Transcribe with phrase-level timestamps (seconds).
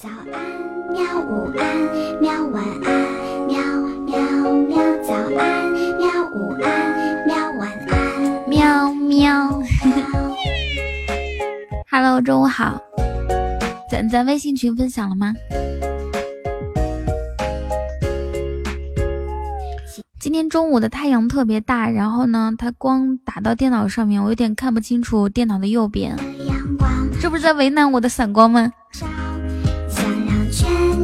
[0.00, 3.58] 早安喵，午安喵，晚安喵
[4.06, 4.16] 喵
[4.68, 9.60] 喵，早安喵，午安喵，晚安喵喵。
[11.90, 12.80] Hello，中午好。
[13.90, 15.34] 咱咱微信群分享了吗？
[20.20, 26.16] 今天中午的太阳特别大，然后呢，它光打到电脑上面，我有点看不清楚电脑的右边。
[27.20, 28.72] 这不是在为难我的散光吗？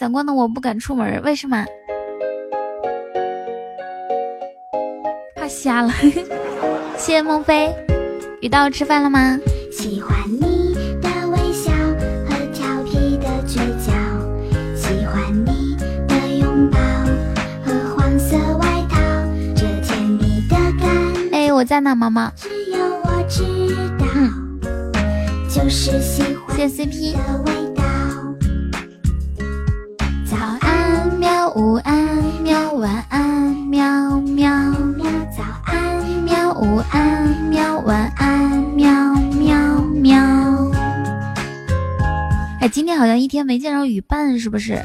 [0.00, 1.66] 哟，呜，散光的我不敢出门，为什么？
[5.36, 5.92] 怕瞎了。
[6.96, 7.70] 谢谢孟非，
[8.40, 9.38] 雨到吃饭了吗？
[9.70, 11.70] 喜欢你的微笑
[12.26, 13.92] 和调皮的嘴角，
[14.74, 15.76] 喜欢你
[16.08, 16.78] 的拥抱
[17.62, 18.98] 和黄色外套，
[19.54, 20.88] 这甜蜜的感。
[21.32, 22.32] 哎，我在呢，毛毛。
[22.36, 23.44] 只有我知
[23.98, 24.06] 道，
[25.48, 26.56] 就是喜欢。
[26.56, 27.59] 谢谢 CP。
[31.56, 34.48] 午安喵，晚安喵喵
[34.96, 36.22] 喵，早安。
[36.22, 40.16] 喵午安喵，晚安喵喵喵。
[42.60, 44.80] 哎，今天好像一天没见着雨伴，是不是？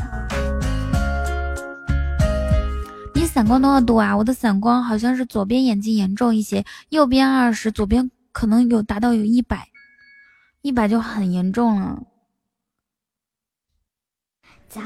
[3.14, 4.18] 你散光多少度啊？
[4.18, 9.68] 我的散光好像是左边眼睛严重一些，右边二十，左边可能有达到有一百，
[10.64, 12.02] 一百就很严重了。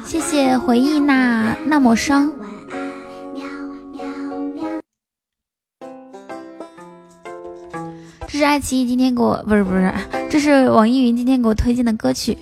[0.05, 2.31] 谢谢回忆那那抹伤。
[8.27, 9.91] 这是爱奇艺今天给我不是不是，
[10.29, 12.37] 这是网易云今天给我推荐的歌曲，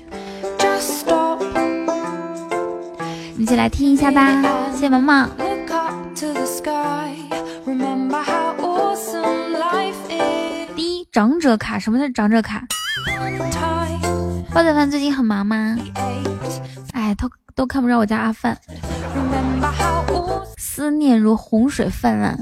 [3.38, 4.42] 一起来听一下吧。
[4.74, 5.28] 谢谢毛毛。
[10.76, 12.64] 第一长者卡，什么是长者卡？
[14.54, 15.78] 煲仔饭最近很忙吗？
[16.98, 18.58] 哎，都都看不着我家阿范，
[20.58, 22.36] 思念如洪水泛滥。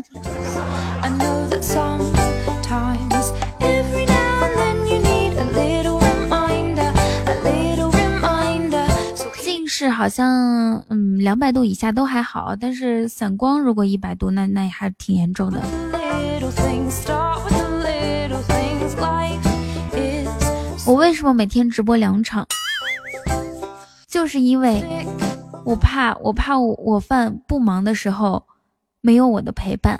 [9.44, 15.62] 近视好像嗯两百度以下都还好，但是散光如果一百度，那那也还挺严重的。
[20.86, 22.48] 我为什么每天直播两场？
[24.16, 24.81] 就是因为
[25.66, 28.42] 我怕我怕我饭不忙的时候
[29.02, 30.00] 没有我的陪伴。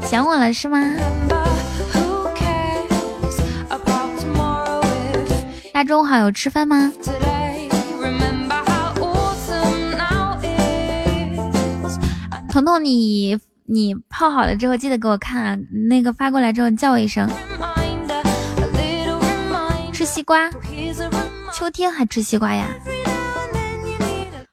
[0.00, 0.78] 想我了是吗？
[5.70, 6.90] 大家中午好，有吃饭吗？
[12.48, 15.58] 彤彤，你你泡好了之后记得给我看啊，
[15.90, 17.28] 那个发过来之后叫我一声。
[20.06, 20.48] 西瓜，
[21.52, 22.68] 秋天还吃西瓜呀？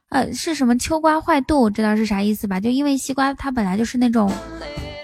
[0.10, 1.70] 呃，是什么秋瓜坏肚？
[1.70, 2.60] 知道是啥意思吧？
[2.60, 4.32] 就因为西瓜它本来就是那种。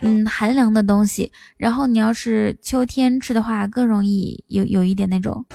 [0.01, 5.45] 嗯，寒凉的东西，然后你要是秋天吃的话，更容易有有一点那种。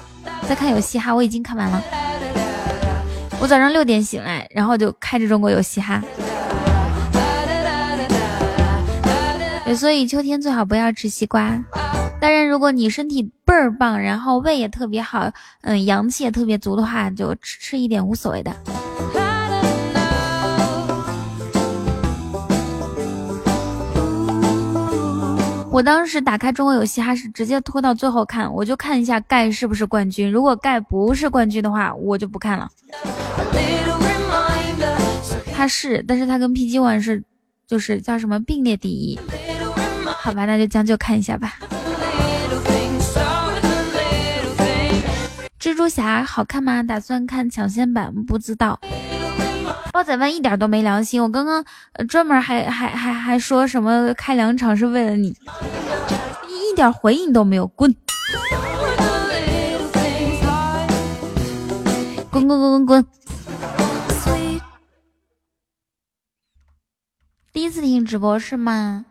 [0.47, 1.83] 再看有嘻哈，我已经看完了。
[3.41, 5.99] 我早上六点醒来，然后就开着中国有嘻哈。
[9.75, 11.59] 所以秋天最好不要吃西瓜。
[12.21, 18.53] 当然，如果你身体倍儿棒，然后胃也特别好，嗯，阳气也特别足的话，就吃吃一点无所谓的。
[25.71, 30.29] 我当时打开中国有嘻哈是直接拖到最后看，我就看一下盖是不是冠军。
[30.29, 32.69] 如果盖不是冠军的话，我就不看了。
[35.53, 37.23] 他是，但是他跟 PG One 是，
[37.65, 39.17] 就是叫什么并列第一。
[40.17, 41.53] 好吧，那就将就看一下吧。
[45.65, 46.83] 蜘蛛侠好看吗？
[46.83, 48.79] 打算看抢先版，不知道。
[49.91, 51.65] 煲仔饭一点都没良心，我刚刚
[52.07, 55.29] 专门还还还还说什么开两场是为了你，
[56.49, 57.91] 一点回应都没有，滚！
[62.29, 63.05] 滚滚滚滚滚！
[67.51, 69.05] 第一次听直播是吗？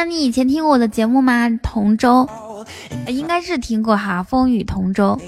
[0.00, 1.50] 那你以前听过我的节目吗？
[1.60, 2.24] 同舟，
[3.08, 5.20] 应该是听过哈，风雨同舟。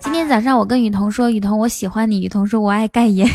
[0.00, 3.24] 今天早上我跟雨桐说，雨桐我喜欢你，雨桐说我爱盖爷。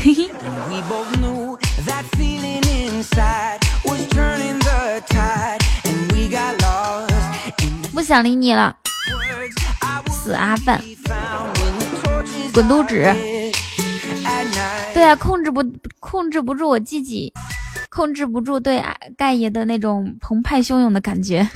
[7.94, 8.75] 不想理你了，
[10.12, 10.81] 死阿范，
[12.54, 13.36] 滚犊子！
[14.97, 15.63] 对啊，控制不
[15.99, 17.31] 控制不住我自己，
[17.88, 18.83] 控制不住对
[19.15, 21.47] 盖爷的那种澎湃汹涌的感觉。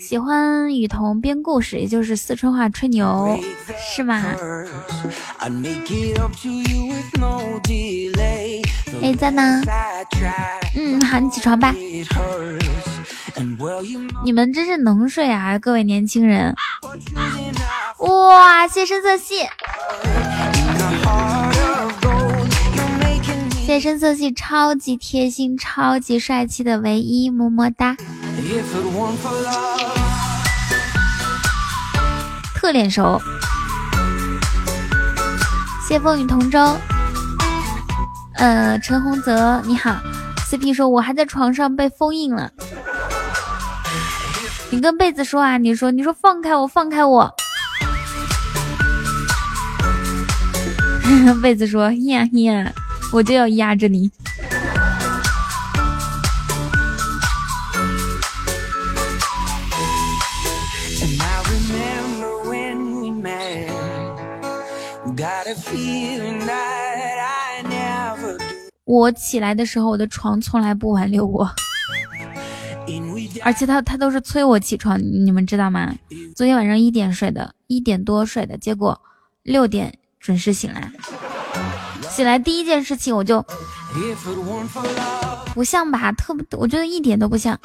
[0.00, 3.38] 喜欢雨桐编故事，也就是四川话吹牛，
[3.94, 4.22] 是吗？
[9.00, 9.62] 哎，在呢。
[10.74, 11.74] 嗯，好，你起床吧。
[14.24, 16.54] 你们真是能睡啊，各位年轻人。
[17.98, 19.46] 哇，谢深色系，
[23.64, 27.96] 谢深色系，超级贴心、超级帅气的唯一，么么哒。
[32.56, 33.20] 特脸熟，
[35.88, 36.76] 谢风雨同舟。
[38.34, 39.96] 呃，陈洪泽你好
[40.50, 42.50] ，CP 说我还在床上被封印了。
[44.70, 47.32] 你跟被子说啊，你说你说放开我，放开我。
[51.40, 52.72] 被子说呀呀，
[53.12, 54.10] 我就要压着你。
[68.84, 71.50] 我起来的时候，我的床从来不挽留我，
[73.42, 75.94] 而且他他都是催我起床，你们知道吗？
[76.36, 79.00] 昨天晚上一点睡的，一点多睡的，结果
[79.42, 80.90] 六点准时醒来。
[82.14, 83.44] 醒来第一件事情我就
[85.54, 87.58] 不像吧，特我觉得一点都不像。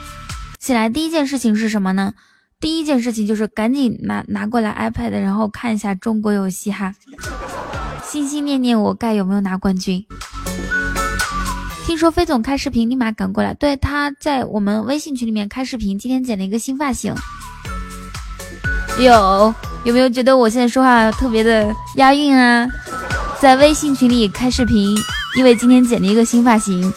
[0.57, 2.13] 起来第一件事情是什么呢？
[2.59, 6.93] 第一件事情就是赶紧拿拿过来 iPad，然后看一下中国有嘻哈，
[8.03, 10.03] 心心念念我盖有没有拿冠军。
[11.85, 13.53] 听说飞总开视频，立马赶过来。
[13.53, 17.13] 对，他在我们微信群里面开视频，今天剪了一个新发型。
[18.99, 19.53] 有
[19.83, 22.67] 有没有觉得我现在说话特别的押韵啊？
[23.39, 24.97] 在微信群里开视频，
[25.35, 26.91] 因为今天剪了一个新发型。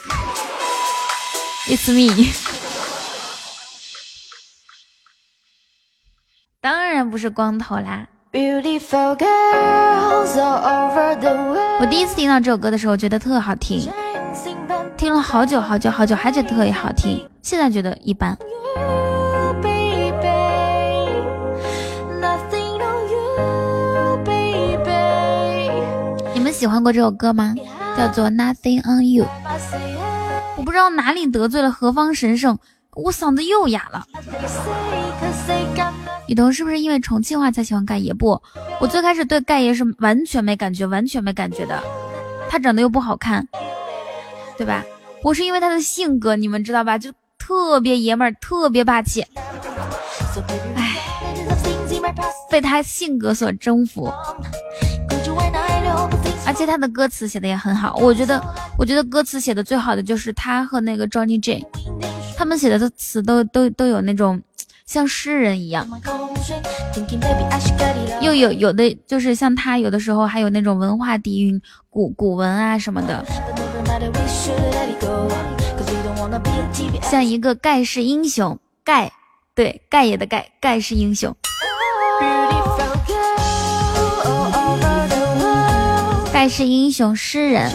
[1.67, 2.29] It's me。
[6.63, 8.07] 当然不是光头啦！
[11.81, 13.93] 我第一次听到这首歌的时候，觉得特好听，
[14.97, 17.29] 听了好久好久好久，还觉得特别好听。
[17.43, 18.39] 现在觉得一般。
[26.61, 27.55] 喜欢过这首歌吗？
[27.97, 29.25] 叫做《Nothing on You》。
[30.59, 32.59] 我不知道哪里得罪了何方神圣，
[32.93, 34.05] 我嗓子又哑了。
[36.27, 38.13] 雨桐是不是因为重庆话才喜欢盖爷？
[38.13, 38.39] 不，
[38.79, 41.83] 我最开始对盖爷是完全没感觉，完全没感觉的。
[42.51, 43.49] 他长得又不好看，
[44.59, 44.85] 对吧？
[45.23, 46.99] 我是因为他的性格，你们知道吧？
[46.99, 49.25] 就特别爷们儿，特别霸气。
[50.77, 50.99] 唉，
[52.51, 54.13] 被他性格所征服，
[56.51, 57.95] 而且他的歌词写的也很好。
[57.99, 58.43] 我觉得，
[58.77, 61.65] 我觉得歌词写的最好的就是他和那个 Johnny J，
[62.37, 64.43] 他们写的词都都都有那种。
[64.85, 65.89] 像诗人一样，
[68.21, 73.25] 又有有的就是像他，有的时候还有那种文化底蕴，古古文啊什么的，
[77.03, 79.13] 像一个盖世英雄，盖
[79.55, 81.33] 对盖爷的盖盖世英雄，
[86.41, 87.71] 盖世英雄诗人，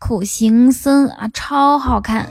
[0.00, 2.28] 苦行僧啊，超好看。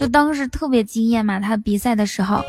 [0.00, 2.42] 就当时特别惊艳嘛，他比赛的时候，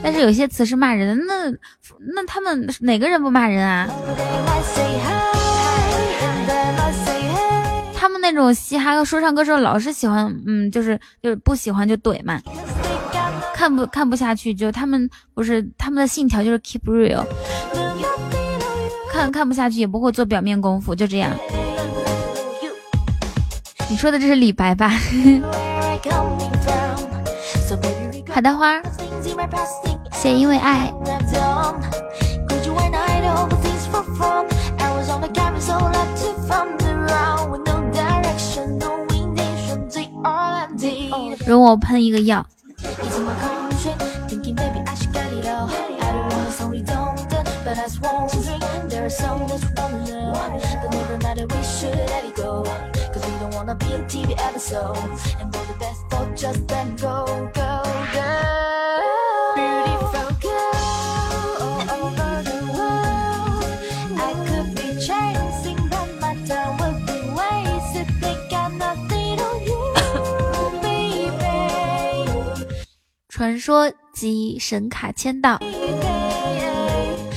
[0.00, 1.50] 但是有些词是骂人的，那
[2.14, 3.90] 那他们哪个人不骂人啊？
[7.92, 12.40] 他们那种嘻哈说唱歌手老是喜欢，嗯，就是就是不喜欢就怼嘛，
[13.56, 17.26] 看不看不下去就他们不是他们的信条就是 keep real，
[19.12, 21.30] 看看不下去也不会做表面功夫，就这样。
[23.88, 24.88] 你说的这是李白吧？
[28.32, 28.80] 海带花，
[30.12, 30.92] 谢因为爱。
[41.46, 42.46] 容我喷一个药。
[73.40, 75.58] 传说机神卡签到，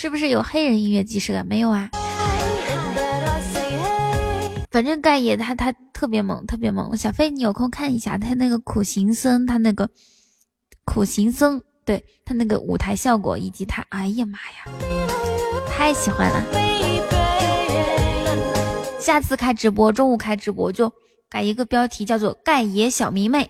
[0.04, 1.48] 是不是有黑人音乐即视感？
[1.48, 1.90] 没有啊。
[4.70, 6.98] 反正盖爷他他特别猛，特别猛。
[6.98, 9.90] 小飞，你有空看一下他那个苦行僧，他那个
[10.84, 14.66] 苦行僧，对他那个舞台效果以及他，哎呀妈呀，
[15.70, 16.44] 太喜欢了。
[19.00, 20.92] 下次开直播，中午开直播就
[21.30, 23.50] 改一个标题，叫做盖爷小迷妹。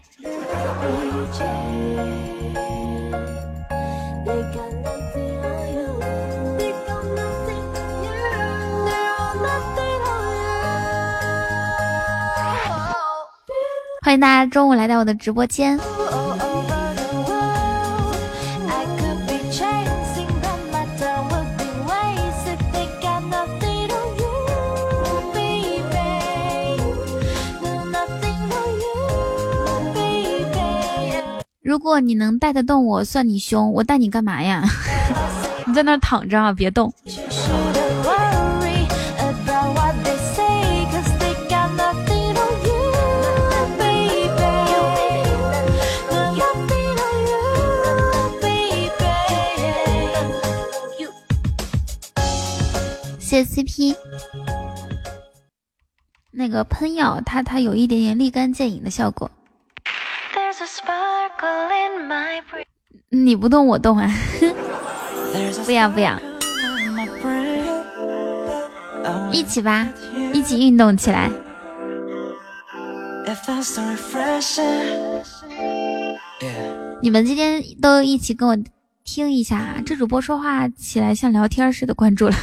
[14.03, 15.79] 欢迎大家中午来到我的直播间。
[31.61, 33.71] 如果你能带得动我，算你凶。
[33.71, 34.63] 我带你干嘛呀？
[35.65, 36.93] 你在那躺着啊，别动。
[53.33, 53.95] 谢 CP，
[56.29, 59.31] 那个喷药，它它有一点点立竿见影的效果。
[63.09, 64.07] 你不动我动啊！
[65.65, 66.19] 不要 不要，
[69.31, 69.89] 一起吧，
[70.31, 71.31] 一起运动起来。
[77.01, 78.55] 你们今天都一起跟我
[79.03, 82.35] 听一下，这主播说话起来像聊天似的，关注了。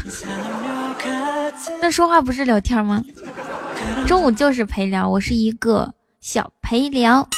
[1.80, 3.02] 那说话不是聊天吗？
[4.06, 7.28] 中午就是陪聊，我是一个小陪聊。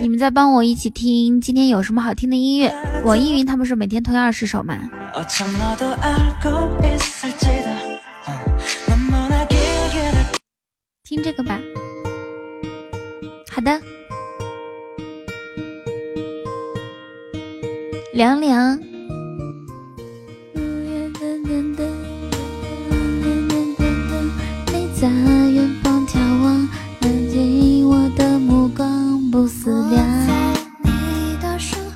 [0.00, 2.74] 你们在帮我一起听，今天有什么好听的音乐？
[3.04, 4.78] 网易云他们是每天推二十首吗？
[11.04, 11.58] 听这个吧。
[13.50, 13.80] 好的。
[18.12, 18.78] 凉凉。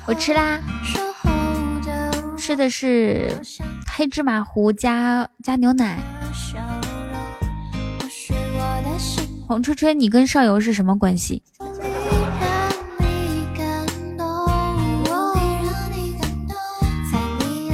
[0.05, 0.59] 我吃啦，
[2.35, 3.39] 吃的是
[3.87, 5.99] 黑芝麻糊加加牛奶。
[9.47, 11.43] 黄吹吹，你跟上游是什么关系？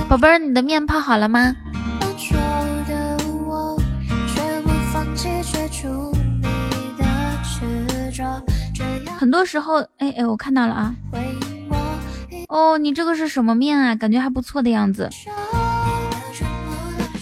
[0.08, 1.56] 宝贝儿，你的面泡好了吗？
[9.36, 10.96] 多时候，哎哎，我看到了啊。
[12.48, 13.94] 哦，你这个是什么面啊？
[13.94, 15.10] 感觉还不错的样子。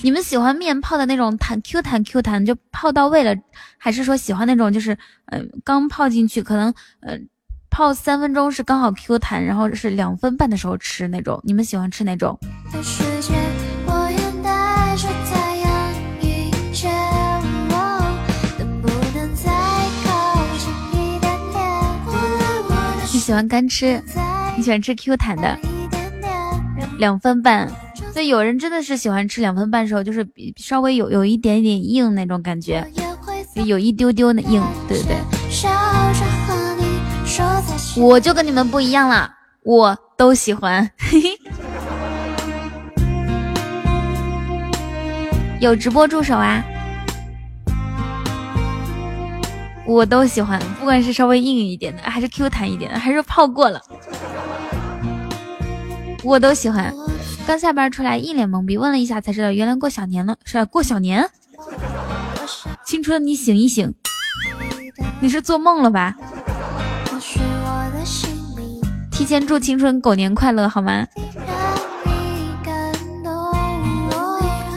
[0.03, 3.35] 你们喜欢面泡的那种弹 Q 弹 Q 弹就泡到位了，
[3.79, 4.95] 还是说喜欢那种就是
[5.31, 7.27] 嗯刚泡进去可能嗯
[7.71, 11.41] 泡三分钟是刚好 Q 弹，然后是两分半的时候吃那种？
[11.43, 12.37] 你们喜欢吃哪种？
[12.73, 12.77] 你
[23.23, 24.03] 喜欢干吃？
[24.57, 25.57] 你喜欢吃 Q 弹的
[26.99, 27.71] 两分半，
[28.11, 30.27] 所以有人真的是喜欢吃两分半时候，就是
[30.57, 32.85] 稍微有有一点点硬那种感觉，
[33.65, 35.15] 有一丢丢的硬，对不对。
[37.95, 39.31] 我就跟你们不一样了，
[39.63, 40.91] 我都喜欢。
[45.61, 46.61] 有直播助手啊，
[49.85, 53.81] 我都喜欢，不管是稍微硬一点的，还是 Q 弹一点的，还是泡过了。
[56.23, 56.93] 我都喜欢。
[57.45, 61.29] 刚下班出来，一脸懵逼，问了一下才知道，原来过小年了，是过小年。
[62.85, 63.93] 青春，你醒一醒，
[65.19, 66.15] 你是做梦了吧？
[69.11, 71.05] 提前祝青春狗年快乐，好吗？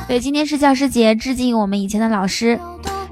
[0.09, 2.59] 对，今天是教师节，致敬我们以前的老师。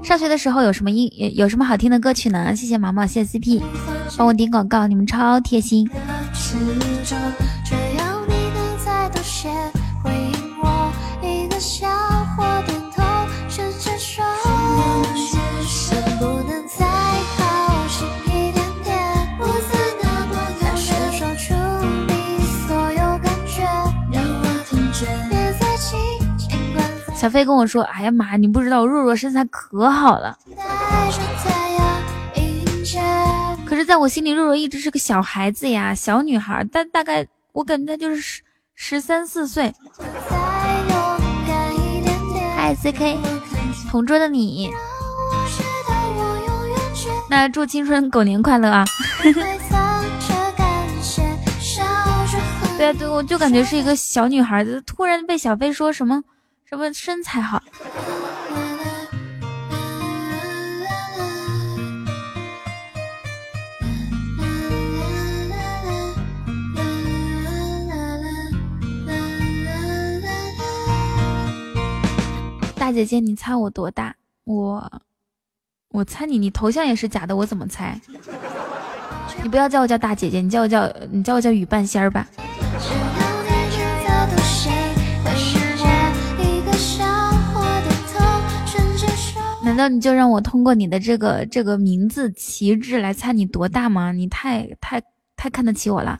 [0.05, 2.55] 上学的时候有什么音有什么好听的歌曲呢？
[2.55, 3.59] 谢谢毛毛，谢谢 CP，
[4.15, 5.89] 帮我点广告，你们超贴心。
[27.25, 30.37] 小飞跟我说：“哎呀妈，你不知道若若身材可好了。
[33.65, 36.63] 可是，在我心里，若若一直是个小孩子呀，小女孩。
[36.71, 38.43] 但大概我感觉她就是十
[38.75, 39.73] 十三四岁。”
[42.55, 43.17] 嗨，CK，
[43.89, 44.69] 同桌的你。
[47.27, 48.85] 那祝青春狗年快乐啊！
[52.77, 56.21] 对啊，对，我就感觉是一个小女孩子，突然被小飞说什么。
[56.67, 57.61] 什么身材好？
[72.77, 74.15] 大姐姐，你猜我多大？
[74.43, 74.91] 我，
[75.89, 77.99] 我猜你，你头像也是假的，我怎么猜？
[79.43, 82.27] 你不要叫我叫大姐姐，你叫我叫你叫我叫雨半仙儿吧。
[89.65, 94.11] 难道你就让我通过你的这个这个名字旗帜来猜你多大吗？
[94.11, 95.01] 你太太
[95.35, 96.19] 太看得起我了！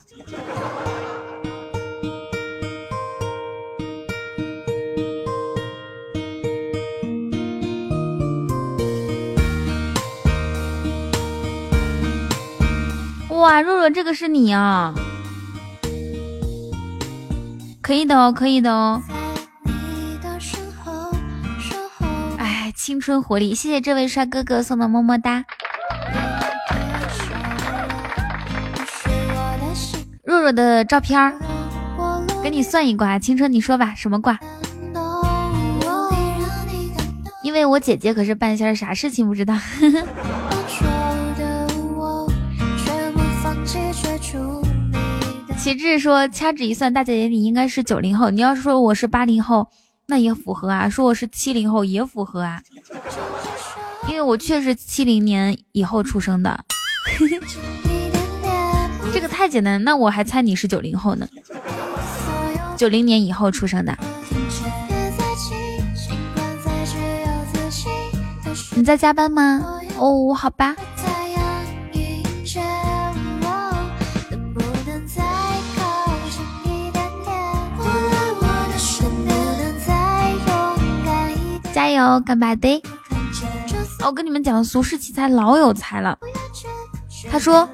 [13.30, 14.92] 哇，若若，这个是你啊！
[17.80, 19.00] 可以的哦，可以的哦。
[22.86, 25.44] 青春活力，谢谢这位帅哥哥送的么么哒。
[30.22, 31.36] 若若的照片儿，
[32.44, 33.18] 给你算一卦。
[33.18, 34.38] 青春，你说吧，什么卦？
[37.42, 39.58] 因为我姐姐可是半仙，啥事情不知道。
[45.58, 48.30] 旗帜说，掐指一算，大姐姐你应该是九零后。
[48.30, 49.66] 你要是说我是八零后。
[50.08, 52.62] 那也符合啊，说我是七零后也符合啊，
[54.08, 56.64] 因为我确实七零年以后出生的，
[59.12, 61.26] 这个太简单，那我还猜你是九零后呢，
[62.76, 63.96] 九零年以后出生的，
[68.76, 69.80] 你在加班吗？
[69.98, 70.76] 哦，好吧。
[81.96, 82.82] 油，干巴的！
[84.04, 86.18] 我跟你们讲，俗世奇才老有才了。
[87.30, 87.68] 他说，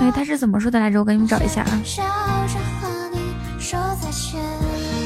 [0.00, 0.98] 哎，他是怎么说的来着？
[0.98, 1.80] 我给你们找一下啊。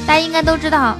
[0.06, 0.96] 大家应该都知道，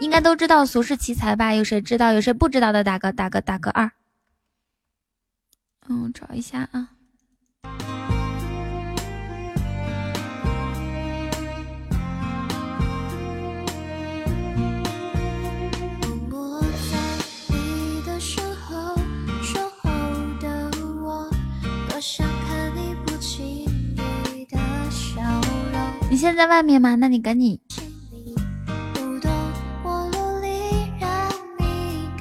[0.00, 1.54] 应该都知道俗世奇才吧？
[1.54, 2.12] 有谁知道？
[2.12, 2.84] 有谁不知道的？
[2.84, 3.90] 打个打个打个二。
[5.88, 6.88] 嗯，找一下啊。
[26.18, 26.96] 现在外面吗？
[26.96, 27.60] 那你赶紧。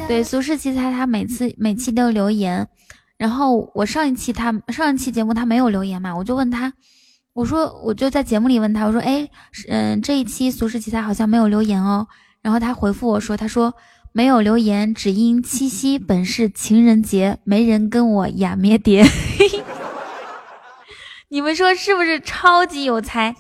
[0.07, 2.67] 对，俗世奇才他每次每期都留言，
[3.17, 6.71] 然后我上一期他上一期节目他没有留言嘛，我就问他，
[7.33, 9.27] 我说我就在节目里问他，我说哎，
[9.67, 12.07] 嗯，这一期俗世奇才好像没有留言哦，
[12.41, 13.73] 然后他回复我说，他说
[14.13, 19.03] 没有留言，只因七夕本是情人节，没人跟我雅咩爹。
[21.29, 23.35] 你们说是不是超级有才？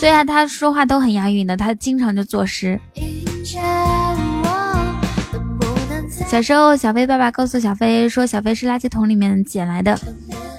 [0.00, 2.80] 对啊，他说话都很押韵的，他经常就作诗。
[6.26, 9.96] 小时候，小飞爸爸告诉小飞说，小飞是垃圾桶里面捡来的。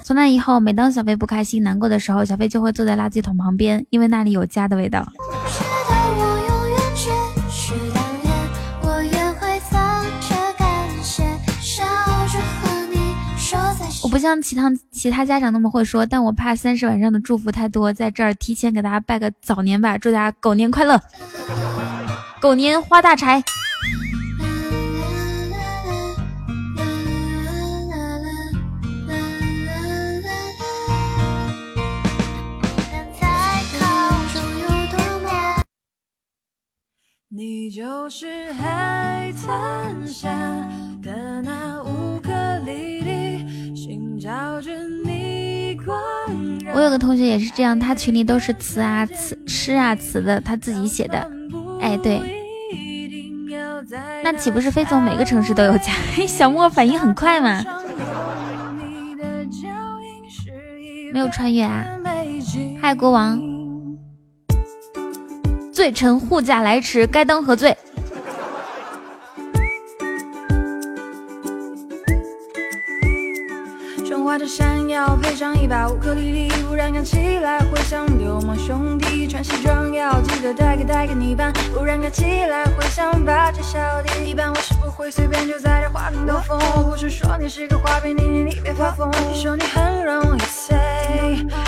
[0.06, 5.06] 从那以后，每当小飞不开心、难过的时候，小飞就会坐在垃圾桶旁边，因为那里有家的味道。
[14.08, 20.98] 我不像其他其他家长那么会说，但我怕三十晚上的祝福太多，在这儿提前给大家拜个早年吧，祝大家狗年快乐，
[22.40, 23.44] 狗年发大财。
[37.30, 40.30] 你就是海滩下
[41.04, 42.97] 的那无可理。
[46.74, 51.32] 我有个同学也是这样，他群里都是词啊词诗啊词的，他自己写的。
[51.80, 52.22] 哎，对，
[54.24, 55.94] 那岂不是飞总每个城市都有家？
[56.28, 57.64] 小莫反应很快嘛。
[61.14, 61.86] 没有穿越啊！
[62.82, 63.42] 嗨，国王，
[65.72, 67.76] 罪臣护驾来迟，该当何罪？
[74.38, 79.28] 着山药，配上一把乌克丽丽，忽然看起来会像流氓兄弟。
[79.28, 84.30] 穿西装要记得带个带个泥巴，忽然看起来会像八戒小弟。
[84.30, 86.60] 一般我是不会随便就在这花瓶兜风。
[86.84, 89.10] 不是说你是个花瓶，你你你别发疯。
[89.32, 90.76] 你说你很容易碎，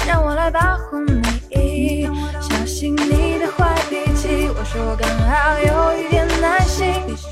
[0.08, 2.08] 让我来保护你，
[2.40, 4.48] 小心你的坏脾气。
[4.50, 6.86] 我说我刚好有一点耐心。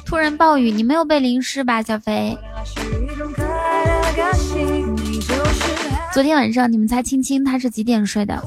[0.06, 2.38] 突然暴雨，你没有被淋湿吧，小飞？
[2.66, 4.96] 是一种可爱的感情
[6.18, 8.44] 昨天晚上你们猜青青他是几点睡的？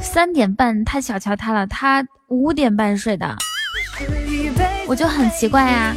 [0.00, 3.36] 三点半太小瞧他了，他五点半睡的，
[4.86, 5.94] 我就很奇怪啊，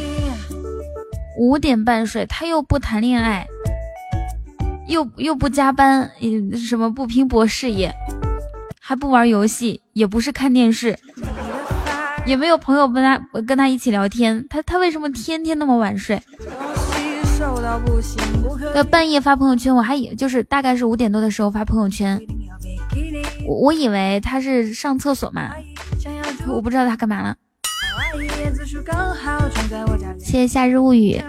[1.38, 3.46] 五点半睡，他又不谈恋爱，
[4.86, 6.10] 又又不加班，
[6.54, 7.90] 什么不拼搏事业。
[8.88, 10.96] 还不玩游戏，也不是看电视，
[12.24, 14.46] 也没有朋友跟他跟他一起聊天。
[14.48, 16.22] 他他为什么天天那么晚睡？
[18.76, 22.16] 要半夜发朋友圈，我还以就是大概是五点多的时候发朋友圈，
[23.44, 25.50] 我我以为他是上厕所嘛，
[26.46, 27.34] 我不知道他干嘛了。
[30.16, 31.20] 谢谢夏日物语。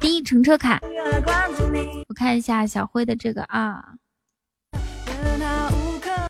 [0.00, 0.80] 第一乘车卡，
[2.08, 3.82] 我看一下小辉的这个啊，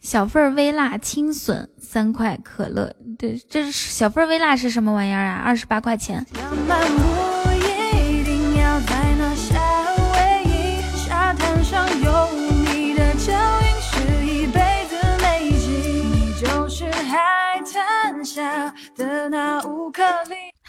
[0.01, 5.43] 小份微辣青笋三块，可乐对，这是小份微辣是什么玩意儿啊？
[5.45, 6.25] 二十八块钱。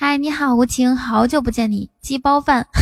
[0.01, 2.65] 嗨，你好，无情，好久不见你，鸡包饭。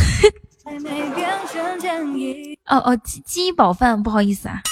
[2.64, 4.62] 哦哦，鸡鸡煲饭，不好意思啊，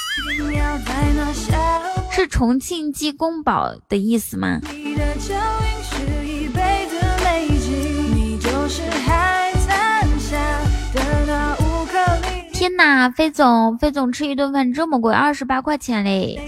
[2.12, 4.60] 是重庆鸡公煲的意思吗？
[12.52, 16.38] 天哪，飞总，飞总吃一顿饭这么贵，二十八块钱嘞。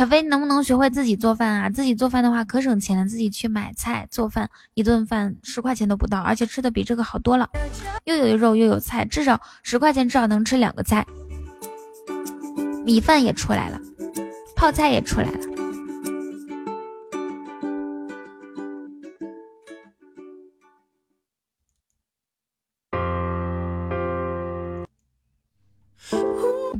[0.00, 1.68] 小飞，你能不能学会自己做饭啊？
[1.68, 7.46] 自己做饭的话可省钱了，自己去买菜做饭，一顿饭十块钱都不到，而且吃的比这个好多了，
[8.04, 11.04] 又有肉又有菜，至少十块钱至少能吃两个菜，
[12.82, 13.78] 米饭也出来了，
[14.56, 15.40] 泡菜也出来了。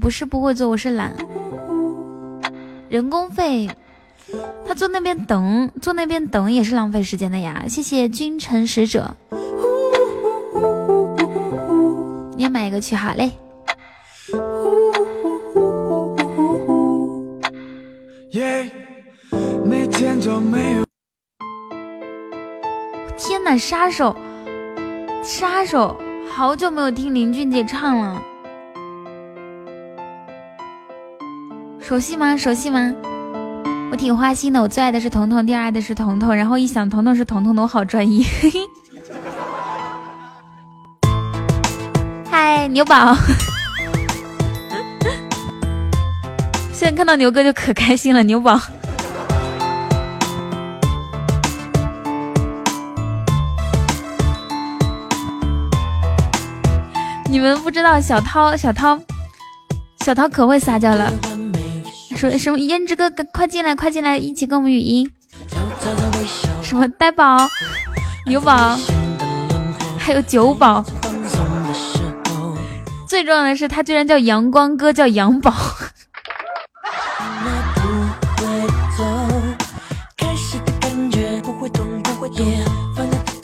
[0.00, 1.14] 不是不会做，我是懒。
[2.90, 3.70] 人工费，
[4.66, 7.64] 他坐那边等，坐那边等也是浪费时间的呀。
[7.68, 9.14] 谢谢君臣使者，
[12.37, 13.31] 你也买一个去，好嘞。
[23.16, 24.16] 天哪，杀手，
[25.22, 25.96] 杀手，
[26.29, 28.20] 好久没有听林俊杰唱了。
[31.90, 32.37] 熟悉吗？
[32.37, 32.94] 熟悉吗？
[33.90, 38.22] 我挺花心的，我最爱的是彤彤，第二爱的是彤彤，然后一想彤彤是彤彤的，我好专一。
[42.31, 43.16] 嗨，牛宝，
[46.72, 48.22] 现在看到牛哥就可开心了。
[48.22, 48.57] 牛宝，
[57.29, 58.96] 你们不知道小涛，小涛，
[60.05, 61.12] 小涛可会撒娇了。
[62.20, 62.59] 说什么？
[62.59, 65.11] 胭脂哥哥，快进来，快进来，一起跟我们语音。
[66.62, 67.48] 什么呆宝、
[68.26, 68.76] 牛宝，
[69.96, 70.85] 还有九宝。
[73.09, 75.50] 最重要的是，他居然叫阳光哥，叫杨宝。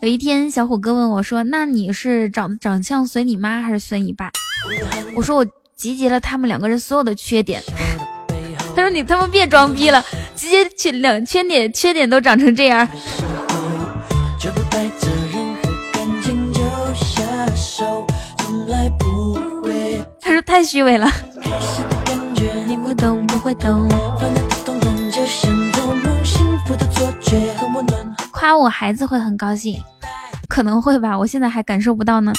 [0.00, 4.30] 有一天，小虎哥问我说：“那你是长长相随你妈还是随你爸？”
[5.14, 5.46] 我说：“我
[5.76, 7.62] 集结了他们两个人所有的缺点。”
[8.74, 10.02] 他说：“你他妈别装逼了，
[10.34, 12.88] 直接缺两缺点，缺点都长成这样。”
[20.18, 21.12] 他说太虚伪了。
[28.38, 29.82] 夸我孩子会很高兴，
[30.46, 32.32] 可能会吧，我现在还感受不到呢。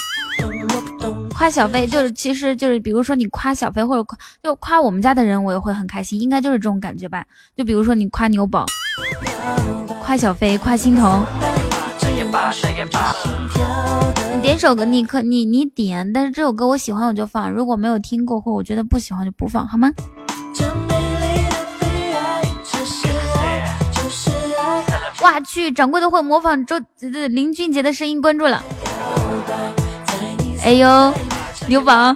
[1.36, 7.26] 夸小飞就是，其实就是，比如说你夸小飞或者夸就夸我们家的人，我也会很开心，应该就是这种感觉吧。
[7.54, 8.66] 就比如说你夸牛宝，
[10.02, 11.26] 夸小飞，夸心疼。
[14.34, 19.92] 你点首歌，你可你你点，但是这首歌我喜欢我就放，如果没有听过或我觉得不喜欢就不放，好吗？
[25.22, 26.80] 哇去，掌柜的会模仿周
[27.30, 28.64] 林俊杰的声音，关注了。
[30.64, 31.14] 哎呦，
[31.68, 32.16] 牛宝，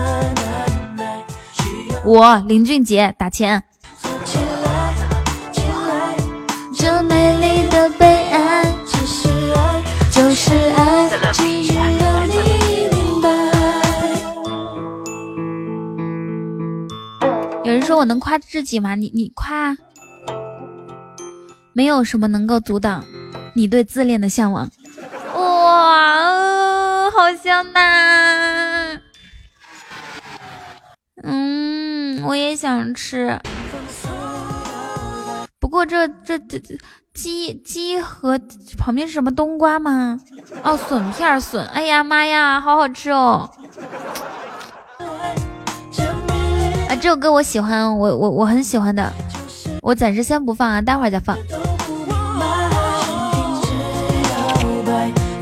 [2.04, 3.62] 我林俊杰打钱。
[6.74, 8.64] 这美丽的悲哀。
[10.12, 11.48] 就是爱，只有
[12.26, 12.34] 你
[12.94, 13.28] 明白。
[17.64, 18.94] 有人说我能夸自己吗？
[18.94, 19.74] 你你夸，
[21.72, 23.04] 没有什么能够阻挡
[23.54, 24.68] 你对自恋的向往。
[25.34, 28.98] 哇，哦好香呐！
[31.22, 33.38] 嗯，我也想吃。
[35.58, 36.78] 不过这这这这。
[37.12, 38.40] 鸡鸡和
[38.78, 40.18] 旁边是什么冬瓜吗？
[40.62, 41.66] 哦，笋片笋。
[41.66, 43.50] 哎呀妈呀，好好吃哦！
[46.88, 49.12] 啊，这首歌我喜欢，我我我很喜欢的。
[49.82, 51.36] 我暂时先不放啊，待会儿再放。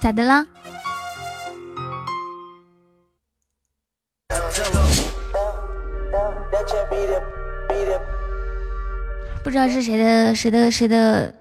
[0.00, 0.46] 咋的了？
[9.42, 11.34] 不知道是谁的谁的谁的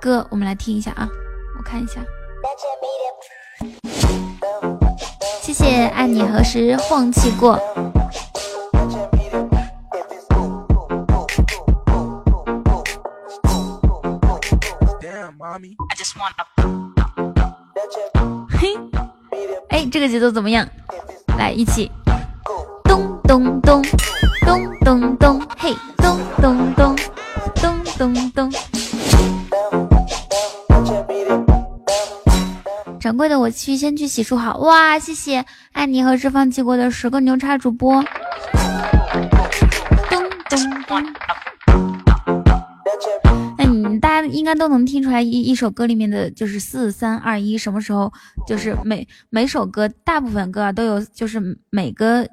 [0.00, 1.08] 歌，我们来听一下啊！
[1.58, 2.00] 我看一下。
[5.40, 7.58] 谢谢爱你何时放弃过。
[18.58, 18.74] 嘿，
[19.68, 20.68] 哎，这个节奏怎么样？
[21.38, 21.90] 来，一起。
[22.84, 23.80] 咚咚咚
[24.44, 26.96] 咚咚咚，嘿，咚咚咚
[27.54, 28.52] 咚咚咚。
[32.98, 34.58] 掌柜的，我去先去洗漱好。
[34.58, 38.02] 哇，谢谢爱你和释放弃过的十个牛叉主播。
[40.10, 41.14] 咚咚咚。
[44.30, 48.12] 应该都能听出来一一首歌里面的就是四三二一，什么时候
[48.46, 52.26] 就是每每首歌大部分歌啊都有，就是每个。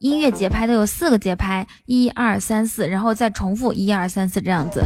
[0.00, 4.84] 音乐节拍都有四个节拍，一二三四，然后再重复一二三四这样子，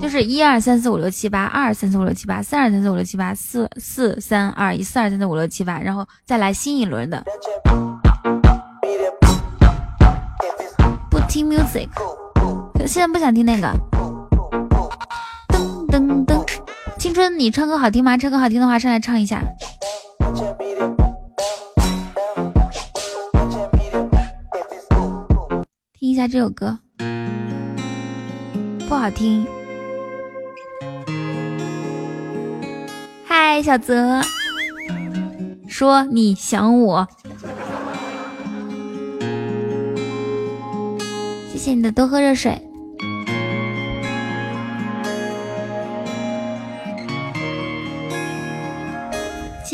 [0.00, 7.22] 就是一二三四五六七八，二三四五六七八，三二三四五六七八，四四三二一，四二三四五六七八，然后再来新一轮的。
[11.10, 11.90] 不听 music，
[12.86, 13.70] 现在不想听那个。
[17.14, 18.18] 春，你唱歌好听吗？
[18.18, 19.40] 唱歌好听的话，上来唱一下。
[25.98, 26.76] 听一下这首歌，
[28.88, 29.46] 不好听。
[33.24, 34.20] 嗨，小泽，
[35.68, 37.06] 说你想我。
[41.52, 42.60] 谢谢你的多喝热水。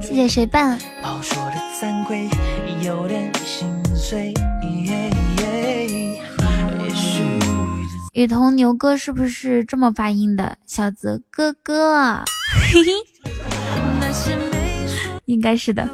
[0.00, 0.78] 谢谢谁伴？
[8.12, 10.56] 雨桐牛哥是不是这么发音的？
[10.66, 12.22] 小泽哥哥，
[12.72, 12.92] 嘿嘿，
[15.24, 15.88] 应该是的。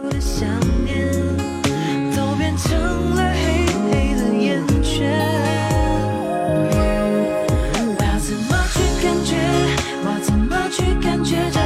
[11.22, 11.59] 已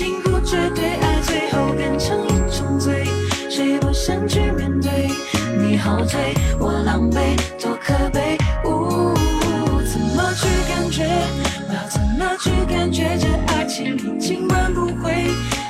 [0.00, 3.04] 经不绝对，爱最后变成一种罪，
[3.50, 5.10] 谁不想去面对？
[5.58, 8.38] 你后退，我狼狈，多可悲。
[8.64, 9.12] 呜，
[9.84, 11.04] 怎么去感觉？
[11.68, 13.14] 我要怎么去感觉？
[13.18, 15.12] 这爱情已经挽不回，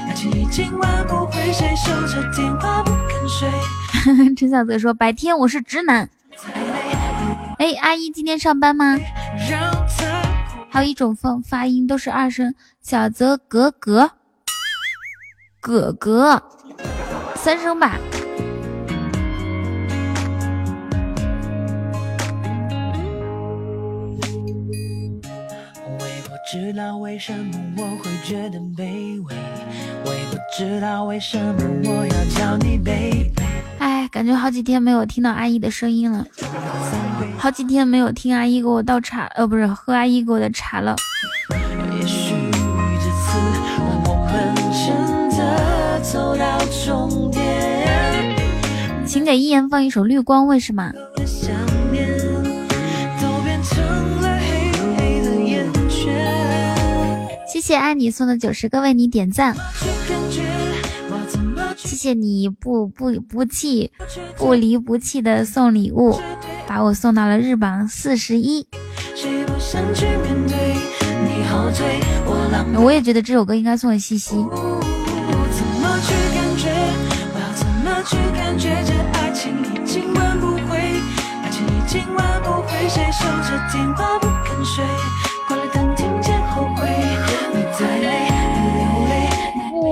[0.07, 4.35] 爱情已经挽不回，谁守着电话不肯睡？
[4.37, 6.09] 陈小泽说：“白天我是直男。”
[7.59, 8.97] 哎，阿姨今天上班吗？
[10.73, 14.13] 还有一种发发音都是二声，小泽格格，
[15.61, 16.43] 哥哥，
[17.35, 17.99] 三声吧。
[25.85, 29.35] 我也不知道为什么我会觉得卑微，
[30.07, 33.31] 我也不知道为什么我要叫你 baby。
[33.79, 36.27] 哎，感觉好几天没有听到阿姨的声音了。
[37.37, 40.97] 好几天没有听阿姨给我倒茶，呃，不是喝阿姨给我的茶了。
[49.07, 50.93] 请给一言放一首《绿光》，为什么？
[57.47, 59.55] 谢谢爱你送的九十个为你点赞，
[61.77, 63.91] 谢谢你不不不弃
[64.37, 66.19] 不离不弃的送礼物。
[66.67, 68.65] 把我送到了日榜四十一，
[72.77, 74.37] 我也觉得这首歌应该送给西西。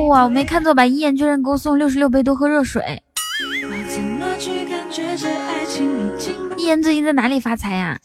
[0.08, 0.86] 哇，我没看错吧？
[0.86, 2.82] 一眼居然给我送六十六杯多喝热水。
[6.56, 7.98] 一言最近在哪里发财呀？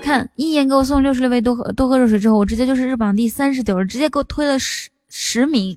[0.00, 5.76] 看一言给我送六十六杯多喝多喝热水之后，我直接就是日榜第三十九了，直接给我推了十十名。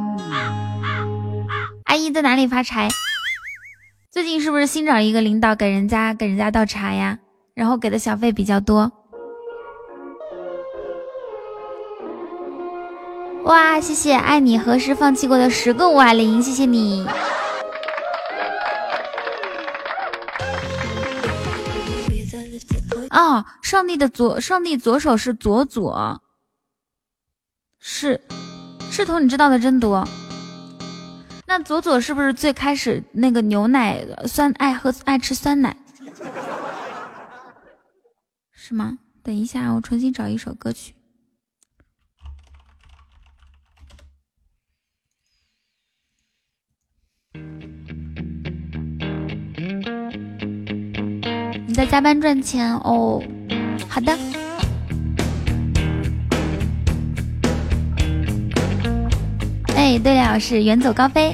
[1.91, 2.87] 阿姨在哪里发财？
[4.09, 7.19] 最近是不是新找一个领导给人家给人家倒茶呀？
[7.53, 8.89] 然后给的小费比较多。
[13.43, 17.05] 哇，谢谢爱你何时放弃过的十个五二零，谢谢你。
[23.09, 26.21] 哦，上帝的左，上帝左手是左左，
[27.81, 28.21] 是，
[28.89, 30.07] 赤瞳，你知道的真多。
[31.51, 35.75] 那左左是不是最开始那个牛奶酸爱喝爱吃酸奶？
[38.53, 38.97] 是吗？
[39.21, 40.95] 等一下我重新找一首歌曲。
[51.67, 53.21] 你在加班赚钱哦。
[53.89, 54.40] 好的。
[59.81, 61.33] 哎，对了，是远走高飞。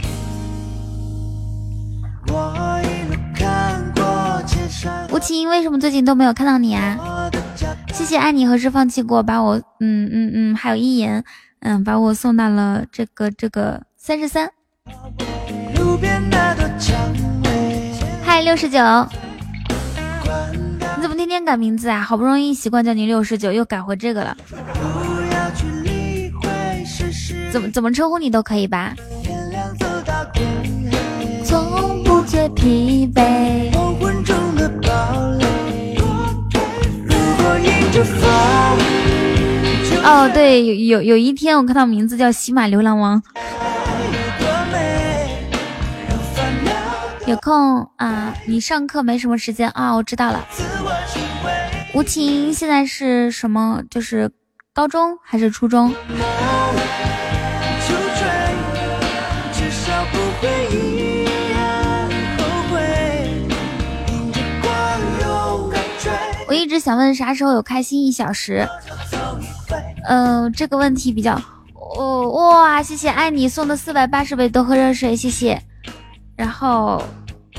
[5.11, 7.29] 吴晴，为什么最近都没有看到你啊？
[7.91, 11.21] 谢谢爱你何时放弃过，把我，嗯嗯嗯，还有一言，
[11.59, 14.49] 嗯，把我送到了这个这个三十三。
[18.23, 18.79] 嗨，六十九，
[20.95, 21.99] 你怎么天天改名字啊？
[21.99, 24.37] 好不容易习惯叫你六十九，又改回这个了。
[27.57, 28.93] 怎么怎么称呼你都可以吧？
[31.43, 33.71] 从不觉疲惫。
[40.03, 43.23] 哦，对，有有有一天我看到名字叫喜马流浪王，
[47.25, 48.35] 有空啊？
[48.45, 49.95] 你上课没什么时间啊？
[49.95, 50.47] 我知道了。
[51.95, 53.81] 无情现在是什么？
[53.89, 54.29] 就是
[54.75, 55.91] 高中还是初中？
[66.79, 68.67] 想问啥时候有开心一小时。
[70.07, 71.39] 嗯，这个问题比较……
[71.73, 75.61] 哦哇，谢谢爱你送的四百八十杯多喝热水，谢谢。
[76.35, 77.01] 然后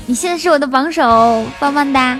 [0.05, 2.17] 你现在是我的榜首，棒棒哒！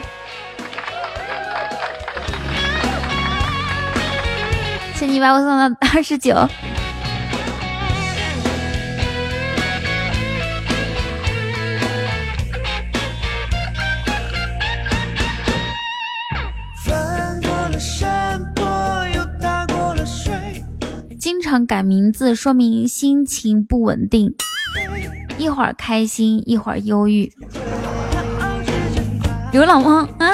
[4.96, 6.36] 请你把我送到二十九。
[21.50, 24.36] 常改名字，说明心情不稳定，
[25.40, 27.34] 一会儿开心，一会儿忧郁。
[29.52, 30.32] 流浪汪啊！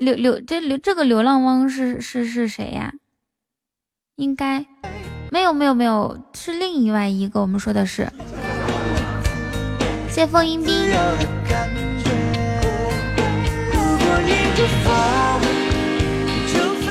[0.00, 2.94] 流流这流这个流浪汪是是是谁呀？
[4.16, 4.64] 应该
[5.30, 7.42] 没有没有没有，是另外一个。
[7.42, 8.08] 我们说的是
[10.08, 10.72] 谢风迎宾。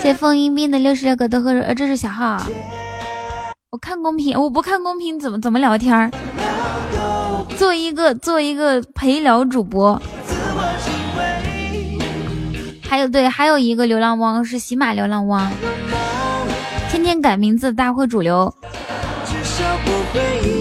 [0.02, 2.42] 谢风迎宾的六十六个都喝呃，这是小号。
[3.70, 6.12] 我看公屏，我不看公屏怎么怎么聊天儿？
[7.58, 10.02] 做一个做一个陪聊主播。
[12.82, 15.50] 还有对，还有一个流浪汪是喜马流浪汪，
[16.90, 18.54] 天天改名字大会主流。
[20.44, 20.61] 你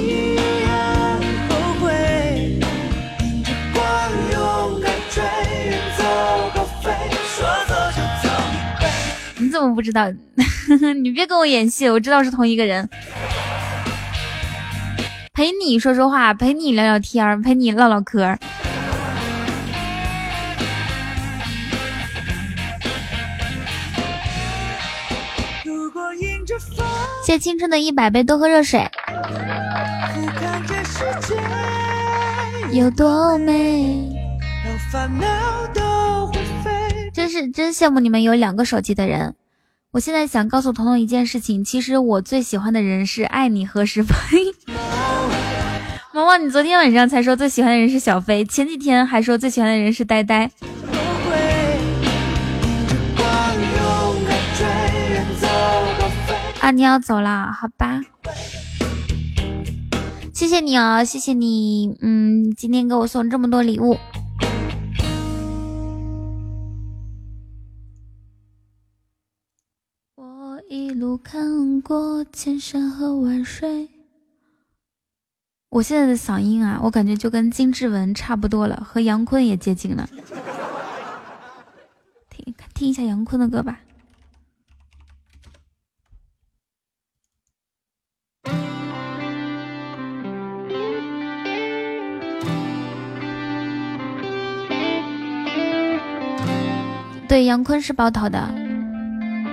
[9.61, 10.11] 怎么不知道？
[11.03, 12.89] 你别跟我演戏，我知道是同一个人。
[15.35, 18.37] 陪你说说话，陪你聊聊天，陪你唠唠嗑。
[27.25, 28.85] 谢青春的一百杯，多喝热水。
[32.73, 34.11] 有多美？
[37.13, 39.35] 真是真羡慕你们有两个手机的人。
[39.93, 44.15] 我现在想告诉彤彤一件事情，其实我最喜欢的人是爱你何时飞。
[46.15, 50.49] 毛毛，你昨天晚上才说最喜欢的人是小飞，前几天还说最喜欢的人是呆呆。
[56.61, 58.01] 啊，你要走了，好吧。
[60.33, 63.99] 谢谢你哦，谢谢你，嗯，今天给我送这么多礼物。
[71.01, 73.89] 路看过千山和万水。
[75.71, 80.07] 我现在的嗓音啊，我感觉就跟金志文差不多了，和杨坤也接近了。
[82.29, 83.81] 听听一下杨坤的歌吧。
[97.27, 98.53] 对，杨坤是包头的，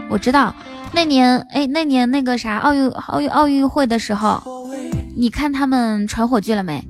[0.10, 0.54] 我知道。
[0.98, 4.42] 那年，哎，那年那个啥奥运奥运奥运会的时候，
[5.16, 6.84] 你看他们传火炬了没？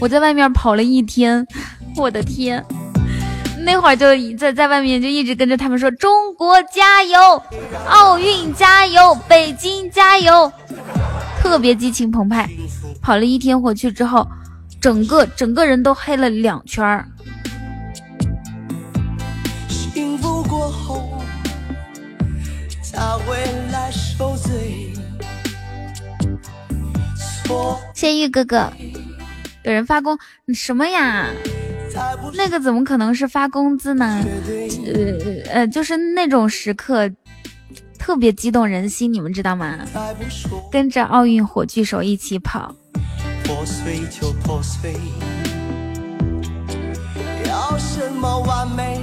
[0.00, 1.46] 我在外面跑了一天，
[1.94, 2.64] 我的天！
[3.64, 7.40] 那会儿就在在外面就一直跟着他们说：“中国加油，
[7.88, 10.52] 奥运加油，北京加油！”
[11.40, 12.50] 特别激情澎湃。
[13.00, 14.26] 跑了一天回去之后，
[14.80, 17.06] 整个整个人都黑了两圈儿。
[19.68, 20.00] 谢
[27.94, 28.72] 谢玉哥哥，
[29.64, 30.18] 有人发工，
[30.54, 31.28] 什么呀？
[32.34, 34.24] 那个怎么可能是发工资呢？
[34.86, 37.10] 呃呃，就是那种时刻
[37.98, 39.78] 特别激动人心，你们知道吗？
[40.70, 42.74] 跟着奥运火炬手一起跑。
[43.44, 44.94] 破碎就破碎，
[47.46, 49.00] 要什么完美？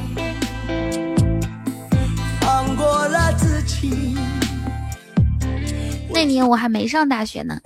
[6.13, 7.59] 那年我还没上大学呢。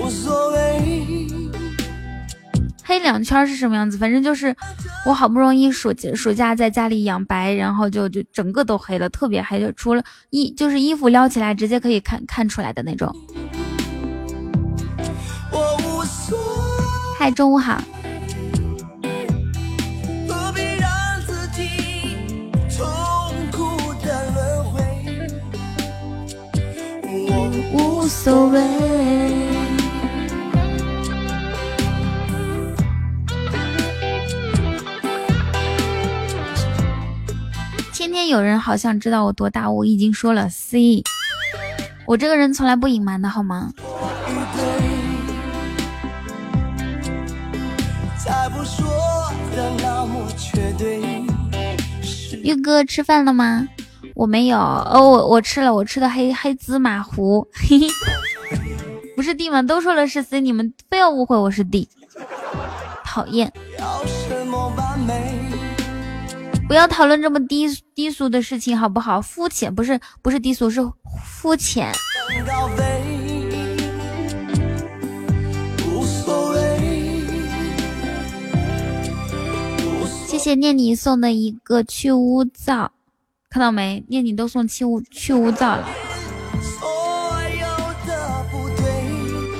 [0.00, 1.26] 无所谓，
[2.82, 3.96] 黑两圈是什么样子？
[3.96, 4.54] 反正就是
[5.06, 13.14] 我好不容易暑暑假在家里养白，然后就就整个都黑了，特别黑，就除了衣就是衣服撩起来直接可以看看出来的那种。
[17.16, 17.80] 嗨，中午好。
[27.72, 28.60] 无所谓。
[37.92, 41.02] 天天有人好像知道我多大，我已经说了 C。
[42.06, 43.72] 我这个人从来不隐瞒的好吗？
[52.42, 53.66] 玉哥吃饭了吗？
[54.14, 57.88] 我没有哦，我我吃了，我吃的黑黑芝麻糊，嘿嘿，
[59.16, 59.60] 不是 D 吗？
[59.60, 61.88] 都说了是 C，你们非要误会我是 D，
[63.04, 63.52] 讨厌！
[66.68, 69.20] 不要讨论这么低低俗的事情好不好？
[69.20, 70.80] 肤浅不是不是低俗是
[71.24, 71.92] 肤浅。
[80.26, 82.92] 谢谢念你送的一个去污皂。
[83.54, 84.04] 看到没？
[84.08, 85.88] 念你都送去污去污皂了。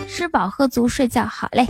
[0.09, 1.65] 吃饱喝足睡觉，好嘞。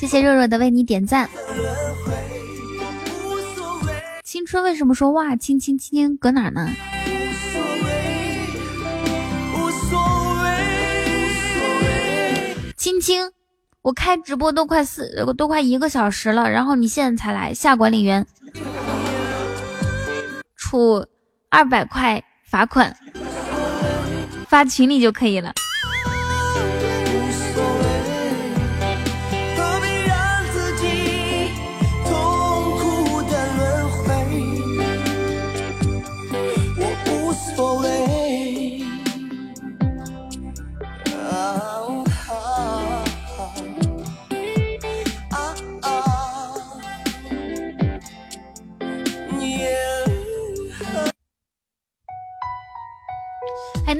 [0.00, 1.30] 谢谢热热的为你点赞。
[4.24, 5.36] 青春为什么说哇？
[5.36, 6.68] 亲亲亲搁哪呢？
[12.82, 13.30] 青青，
[13.80, 18.26] 我开直播都快四，都快一个小时了，然后你现在才来下管理员，
[20.56, 21.06] 处
[21.48, 22.96] 二百块罚款，
[24.48, 25.54] 发群里就可以了。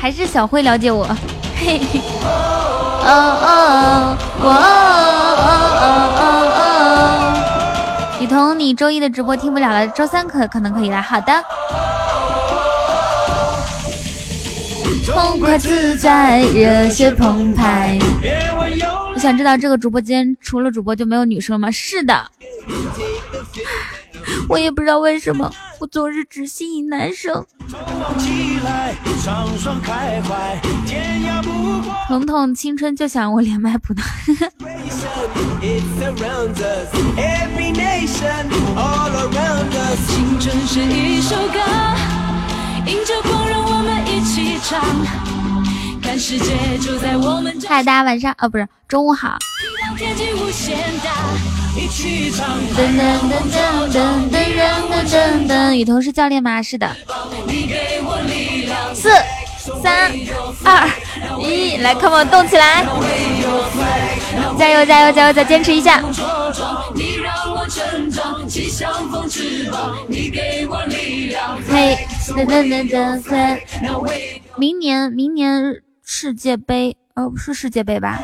[0.00, 1.06] 还是小慧了解我。
[1.54, 1.78] 嘿，
[3.04, 5.84] 哦哦哦哦
[6.16, 6.24] 哦
[6.56, 8.18] 哦！
[8.18, 11.02] 雨桐，你周一的直播听不了了，周三可可能可以了。
[11.02, 11.44] 好的。
[15.04, 17.98] 痛快自在，热血澎湃。
[19.12, 21.70] 我想知道这个直播间除了主播就没有女生吗？
[21.70, 22.30] 是的。
[24.48, 27.44] 我也不知道为什么，我总是只吸引男生。
[32.08, 34.02] 彤彤青春就想我连麦不到。
[40.06, 41.60] 青春是一首歌，
[42.86, 44.80] 迎着光让我们一起唱，
[46.10, 47.56] 看世界就在我们。
[47.68, 49.38] 嗨，大家晚上，哦，不是中午好。
[49.96, 50.18] 噔噔
[52.98, 56.60] 噔噔噔噔噔噔，雨桐是教练吗？
[56.60, 56.90] 是的。
[58.92, 59.08] 四、
[59.80, 60.10] 三、
[60.64, 60.90] 二、
[61.40, 62.84] 一，来，come on，动起来！
[64.58, 66.02] 加油加油加油，再坚持一下！
[71.70, 71.96] 嘿，
[72.26, 73.60] 噔噔噔噔，
[74.56, 75.80] 明年明年
[76.12, 78.18] 世界杯，哦，不是世界杯吧？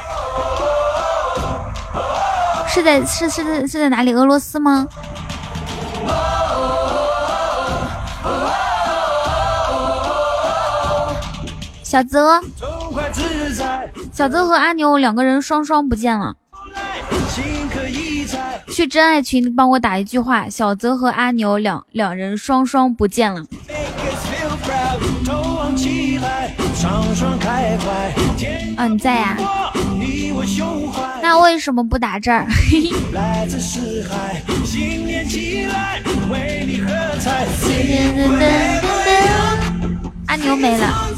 [2.66, 4.12] 是在是是在是在哪里？
[4.12, 4.88] 俄罗斯吗？
[11.84, 12.42] 小泽，
[14.12, 16.34] 小泽和阿牛两个人双双不见了。
[18.68, 23.46] 去真爱群帮我打一句话：小泽和阿牛两两人双双不见了。
[28.76, 29.36] 啊，你在呀？
[31.22, 32.46] 那为什么不打这儿？
[40.28, 41.08] 阿牛没了，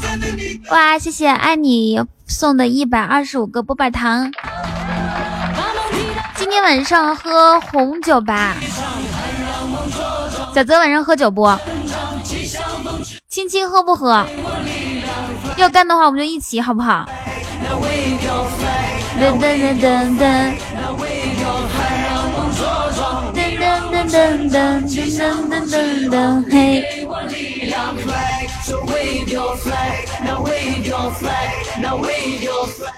[0.69, 0.97] 哇！
[0.97, 4.31] 谢谢爱你送的一百二十五个波板糖。
[6.35, 8.55] 今天晚上喝红酒吧，
[10.55, 11.47] 小泽晚上喝酒不？
[13.27, 14.25] 亲亲喝不喝？
[15.59, 17.05] 要干的话我们就一起好不好？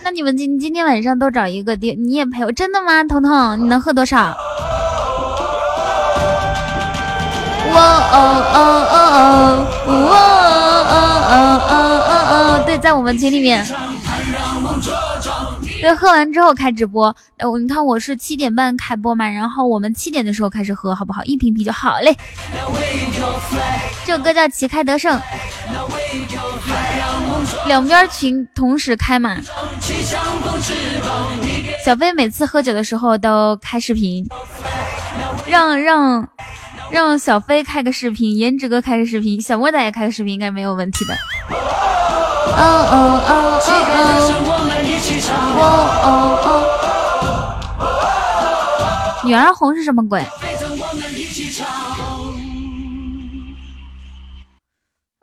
[0.03, 3.57] 那你们今今天晚上都找一个地你也陪我真的吗彤彤？
[3.57, 4.37] 你能喝多少？
[7.73, 8.17] 哇哦
[8.53, 8.59] 哦
[8.91, 9.25] 哦哦
[9.87, 10.95] 哇哦哦
[11.29, 11.33] 哦
[11.69, 11.73] 哦
[12.09, 12.10] 哦。
[12.71, 13.67] 对，在我们群里面。
[15.81, 17.13] 对，喝完之后开直播。
[17.35, 21.21] 呃，你看我是七点半开播嘛，然后我们七点的时候开始喝，好不好？
[21.25, 22.15] 一瓶啤酒，好嘞。
[24.05, 25.19] 这首歌叫《旗开得胜》，
[27.67, 29.35] 两边群同时开嘛。
[31.83, 34.25] 小飞每次喝酒的时候都开视频，
[35.45, 36.25] 让让
[36.89, 41.17] 让小飞开个视频，颜值哥开个视频，小莫大爷开个视频，应该没有问题的。
[42.53, 42.93] 哦哦
[43.27, 43.61] 哦哦
[46.03, 46.45] 哦！
[49.23, 50.25] 女儿红是什么鬼？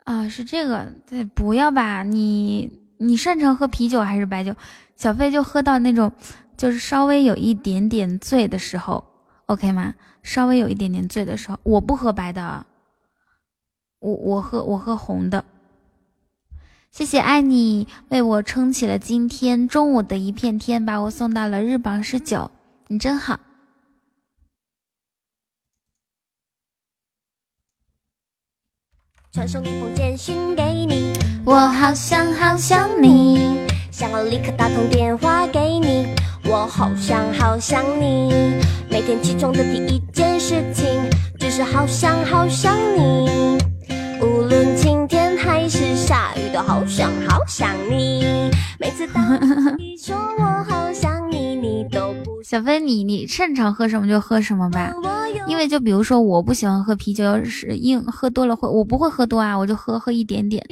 [0.05, 2.03] 啊，是这个，对，不要吧？
[2.03, 4.55] 你你擅长喝啤酒还是白酒？
[4.95, 6.11] 小飞就喝到那种，
[6.57, 9.03] 就是稍微有一点点醉的时候
[9.45, 9.93] ，OK 吗？
[10.23, 12.65] 稍微有一点点醉的时候，我不喝白的，
[13.99, 15.43] 我我喝我喝红的。
[16.91, 22.49] 谢谢爱你为我撑起了今天中午的一片天，把我送到了日榜十九，
[22.87, 23.39] 你真好。
[29.31, 31.13] 传送一封简讯给你，
[31.45, 36.07] 我好想好想你，想要立刻打通电话给你，
[36.45, 38.59] 我好想好想你。
[38.89, 40.87] 每天起床的第一件事情，
[41.39, 43.57] 就是好想好想你。
[46.63, 48.51] 好想好想你。
[48.79, 49.37] 每次当
[49.77, 54.93] 你说我好想你，你都不小飞，你你擅长喝什么就喝什么吧。
[55.47, 60.63] 因为就比如说，我不喜欢喝啤酒，要是硬喝多了会，我不会喝多啊，我就喝喝一点点。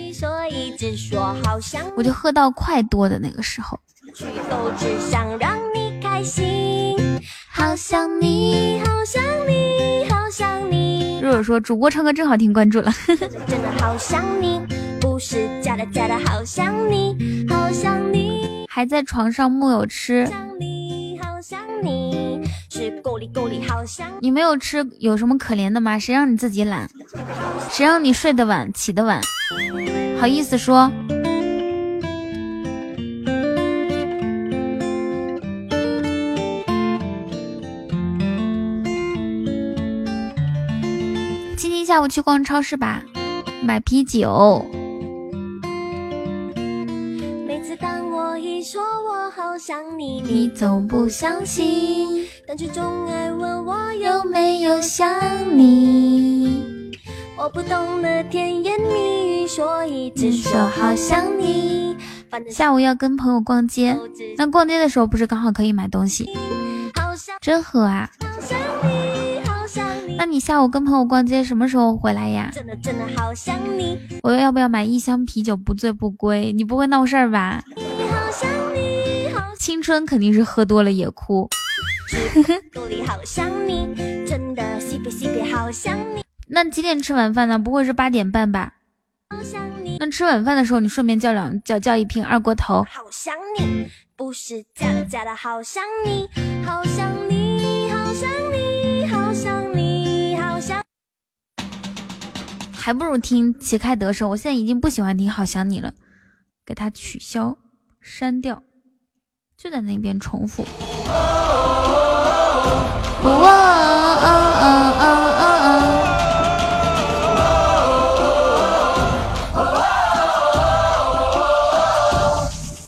[1.95, 3.79] 我就喝到快多的那个时候。
[7.49, 11.19] 好想你，好想你，好想你。
[11.21, 12.91] 如果说主播唱歌真好听，关注了。
[13.07, 14.61] 真的好想你，
[14.99, 18.65] 不是假的假的，好想你，好想你。
[18.69, 20.25] 还在床上木有吃。
[20.28, 25.97] 想你，好想你是够力够力，好想你没有吃，有什么可怜的吗？
[25.97, 26.89] 谁让你自己懒？
[27.71, 29.19] 谁让你睡得晚，起得晚？
[30.19, 30.91] 好意思说？
[41.88, 43.01] 下午去逛超市吧，
[43.63, 44.65] 买啤酒。
[47.47, 55.09] 每次当我一说我好想你，你总不相信，但却总爱问我有没有想
[55.57, 56.91] 你。
[57.38, 61.95] 我不懂得甜言蜜语，所以只说好想你。
[62.49, 63.97] 下午要跟朋友逛街，
[64.38, 66.29] 那逛街的时候不是刚好可以买东西？
[67.39, 68.09] 真喝啊！
[70.18, 72.49] 那你下午跟朋友逛街什么时候回来呀？
[72.53, 73.97] 真的真的好想你。
[74.24, 76.51] 我要不要买一箱啤酒不醉不归？
[76.53, 77.63] 你不会闹事儿吧？
[77.76, 81.47] 好想你，好青春肯定是喝多了也哭。
[82.74, 83.88] 肚里好想你，
[84.26, 87.59] 真的西北西北好想你那几点吃晚饭呢？
[87.59, 88.74] 不会是八点半吧？
[89.30, 92.84] 好想你那吃晚饭的时候，你顺便叫两叫叫一瓶二锅头。
[92.89, 96.28] 好想你，不是假的假的，好想你，
[96.65, 97.47] 好想你，好想你，好想你。
[102.88, 104.29] 还不如听旗开得胜。
[104.29, 105.91] 我现在已经不喜欢听好想你了，
[106.65, 107.57] 给它取消
[107.99, 108.63] 删掉，
[109.57, 110.65] 就在那边重复。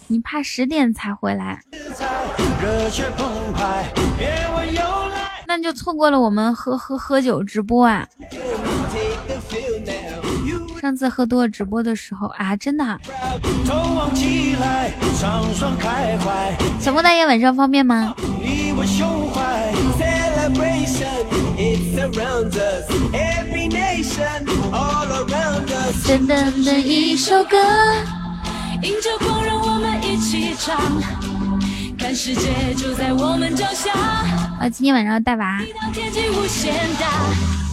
[0.07, 1.61] 你怕十点才回来？
[5.45, 8.07] 那就错过了我们喝喝喝酒直播啊！
[10.79, 12.99] 上次喝多了直播的时候啊，真的。
[16.79, 18.15] 小莫大爷晚上方便吗？
[26.05, 27.57] 噔噔的，一首歌。
[28.81, 30.79] 迎着光，让我们一起唱，
[32.10, 33.93] 看世界就在我们脚下。
[33.93, 35.62] 啊，今天晚上要带娃。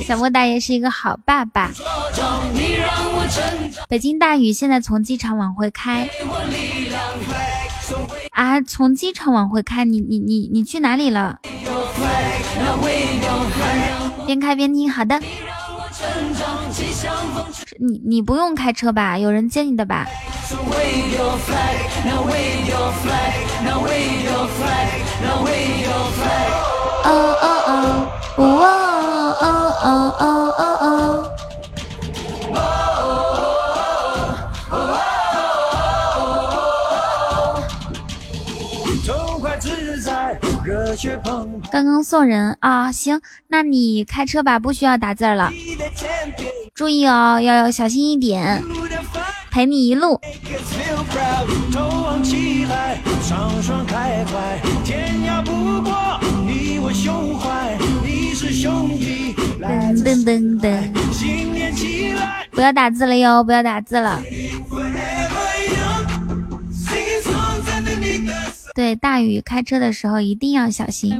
[0.06, 1.70] 小莫大爷是一个好爸爸。
[3.88, 6.06] 北京大雨，现在从机场往回开。
[8.32, 11.38] 啊，从机场往回开，你你你你去哪里了？
[14.26, 15.18] 边开边听，好的。
[17.78, 19.18] 你你不用开车吧？
[19.18, 20.06] 有人接你的吧？
[27.04, 27.10] 哦
[27.42, 28.44] 哦哦，哦
[29.40, 29.44] 哦
[29.82, 30.24] 哦哦
[30.58, 30.75] 哦哦。
[41.70, 45.52] 刚刚送人啊，行，那你开车吧，不需要打字了。
[46.74, 48.62] 注意哦，要小心一点，
[49.50, 50.20] 陪你一路。
[60.04, 60.92] 噔噔噔，
[62.50, 64.20] 不要打字了哟，不要打字了。
[68.76, 71.10] 对，大雨开车的时候一定要小心。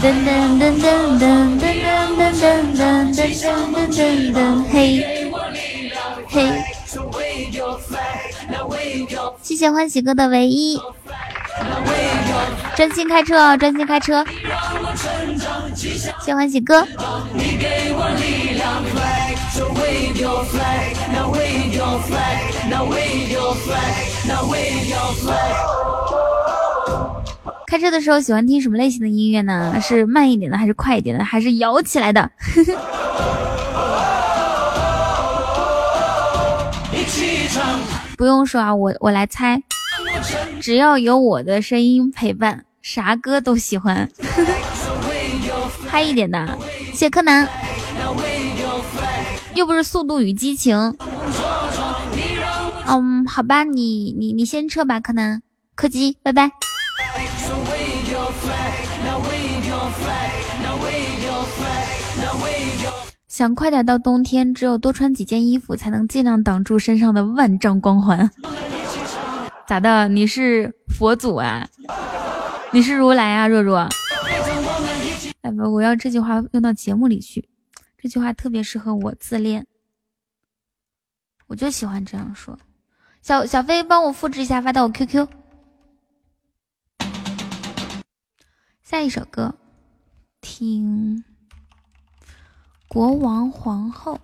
[0.00, 0.88] 噔噔噔噔
[1.18, 1.68] 噔噔
[2.16, 5.04] 噔噔噔噔噔噔，嘿，
[6.26, 6.48] 嘿，
[9.42, 10.80] 谢谢欢喜哥的唯一。
[12.76, 14.24] 专心开车哦，专心开车。
[16.24, 16.86] 谢欢喜哥。
[27.66, 29.80] 开车的时候喜欢听什么类型的音乐呢？
[29.80, 32.30] 是慢一点的，还是快一点的，还是摇起来的？
[38.16, 39.62] 不用说啊，我我来猜。
[40.60, 44.08] 只要有我的声音陪伴，啥歌都喜欢。
[45.86, 46.58] 嗨一点的，
[46.92, 47.48] 谢柯南。
[49.54, 50.96] 又不是速度与激情。
[52.86, 55.42] 嗯，好吧，你你你先撤吧，柯南。
[55.74, 56.50] 柯基，拜拜。
[63.28, 68.30] 想快点到冬天，只有多穿几件衣服，才能尽量挡住身上的万丈光环。
[69.66, 70.08] 咋的？
[70.08, 71.66] 你是佛祖啊？
[72.72, 73.48] 你是如来啊？
[73.48, 73.88] 若若，
[75.42, 77.48] 哎不，我要这句话用到节目里去。
[78.02, 79.66] 这句话特别适合我自恋，
[81.48, 82.58] 我就喜欢这样说。
[83.20, 85.28] 小小飞，帮我复制一下，发到我 QQ。
[88.82, 89.54] 下一首歌，
[90.40, 91.18] 听
[92.88, 94.14] 《国王皇后》。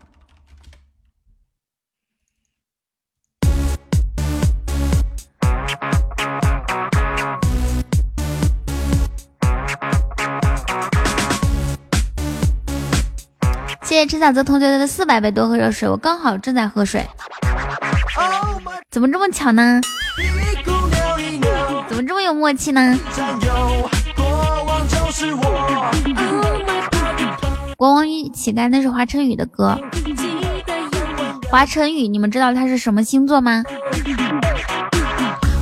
[13.86, 17.06] 谢谢陈小泽同学的四百杯多喝热水，我刚好正在喝水，
[18.90, 19.80] 怎么这么巧呢？
[21.88, 22.98] 怎么这么有默契呢？
[27.76, 29.78] 国王与乞丐那是华晨宇的歌，
[31.48, 33.62] 华晨宇，你们知道他是什么星座吗？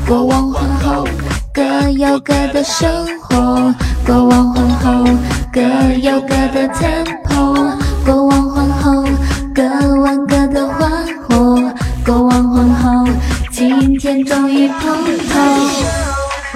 [0.06, 1.06] 国王皇后
[1.52, 3.74] 各有各的生活，
[4.06, 5.04] 国王皇后
[5.52, 5.60] 各
[6.00, 7.63] 有各的 tempo。
[9.54, 10.88] 国王皇后各玩各的花
[11.28, 11.72] 火，
[12.04, 13.12] 国王皇后
[13.52, 15.40] 今天终于碰头。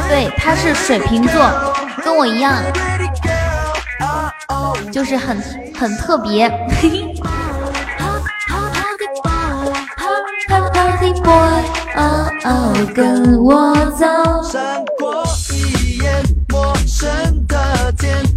[0.08, 1.48] 对，他是水瓶座，
[2.02, 2.60] 跟我一样，
[4.90, 5.40] 就是很
[5.78, 6.50] 很特别。
[12.94, 14.06] 跟我走。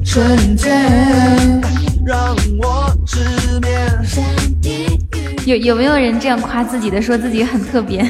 [0.03, 1.61] 瞬间，
[2.05, 3.19] 让我直
[3.61, 3.71] 面。
[5.45, 8.03] 有有没有人这样夸自己的，说自己很特别？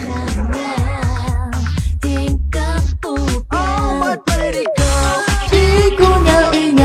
[5.50, 6.84] 屁股扭一扭，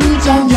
[0.00, 0.56] 你占有，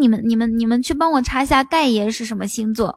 [0.00, 2.96] 你们你们你们去帮我查一下盖爷是什么星座？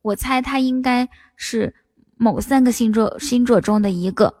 [0.00, 1.06] 我猜他应该
[1.36, 1.74] 是
[2.16, 4.32] 某三个星座星座中的一个。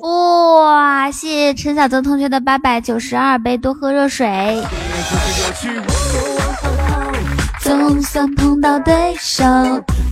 [0.00, 1.10] 哇！
[1.10, 4.26] 谢谢陈小泽同学的八百九十二杯，多喝热水。
[7.72, 9.42] 总算碰到对手，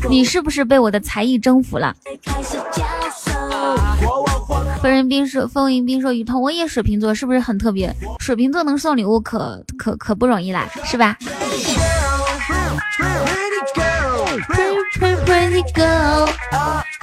[0.08, 1.94] 你是不是被我的才艺征服了？
[4.80, 7.94] 风云冰说，风云冰说，雨桐我也水瓶座，是不是很特别？
[8.18, 11.18] 水瓶座能送礼物，可可可不容易啦，是吧？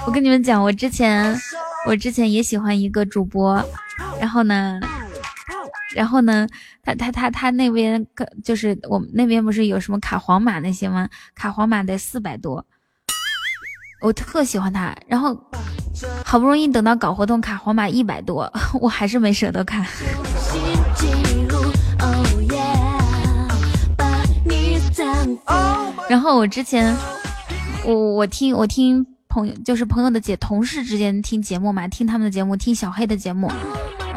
[0.07, 1.39] 我跟你们讲，我之前
[1.85, 3.63] 我之前也喜欢一个主播，
[4.19, 4.79] 然后呢，
[5.97, 6.47] 然后呢，
[6.83, 8.05] 他他他他那边
[8.43, 11.09] 就是我们那边不是有什么卡皇马那些吗？
[11.33, 12.63] 卡皇马得四百多，
[13.99, 15.35] 我特喜欢他，然后
[16.23, 18.47] 好不容易等到搞活动，卡皇马一百多，
[18.79, 19.83] 我还是没舍得看。
[26.07, 26.95] 然后我之前，
[27.83, 33.51] 我我听我听朋友，就是朋友的姐同事之间听节目嘛，听他们的节目，听小黑的节目，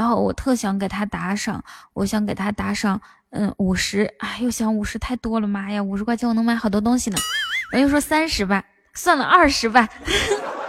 [0.01, 2.99] 然后我特想给他打赏，我想给他打赏，
[3.33, 7.19] 嗯，五十，哎，又想五十太多了，妈呀，五十块钱我能买好多东西呢，
[7.75, 9.87] 我又说三十吧，算了，二十吧，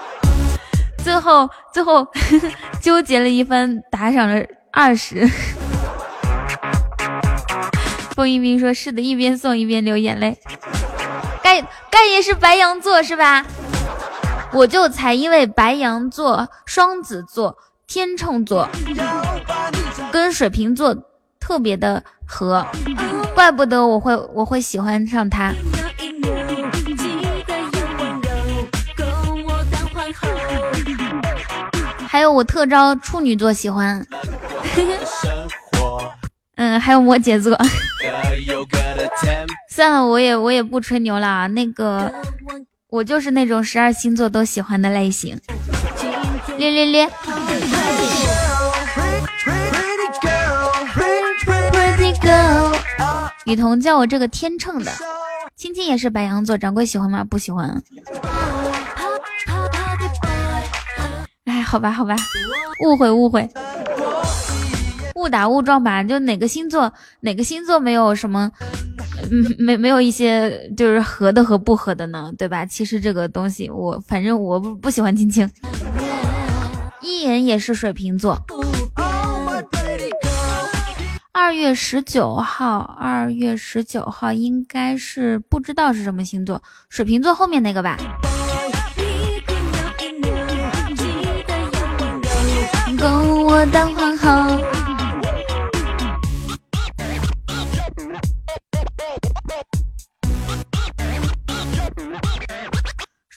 [1.02, 2.06] 最后最后
[2.84, 5.26] 纠结了一番，打赏了二十。
[8.14, 10.38] 风一冰说：“是的，一边送一边流眼泪。”
[11.42, 13.46] 盖盖爷是白羊座是吧？
[14.52, 17.58] 我就猜，因为白羊座、双子座、
[17.88, 18.70] 天秤座
[20.12, 20.96] 跟水瓶座
[21.40, 22.66] 特别的合，
[23.34, 25.54] 怪不得我会我会喜欢上他。
[32.08, 34.06] 还有我特招处女座喜欢。
[36.56, 37.58] 嗯，还有摩羯座。
[39.70, 41.48] 算了，我也我也不吹牛了啊。
[41.48, 42.12] 那个，
[42.90, 45.40] 我就是那种十二星座都喜欢的类型。
[46.58, 47.10] 咧咧咧。
[53.46, 54.92] 雨桐叫我这个天秤的，
[55.56, 57.24] 青青也是白羊座，掌柜喜欢吗？
[57.24, 57.82] 不喜欢。
[61.46, 62.16] 哎，好吧，好吧，
[62.86, 63.50] 误会误会。
[65.16, 68.50] 误打误撞吧，就哪个星座哪个星座没有什么，
[69.30, 72.66] 嗯，没没有一些就是合的和不合的呢，对吧？
[72.66, 75.50] 其实这个东西我反正我不不喜欢青青，
[77.02, 78.40] 一言也是水瓶座。
[81.34, 87.98] 二月十九号，二月十九号应该是不知道是什么星座，水瓶座后面那个吧。
[92.98, 94.62] 跟我当皇后。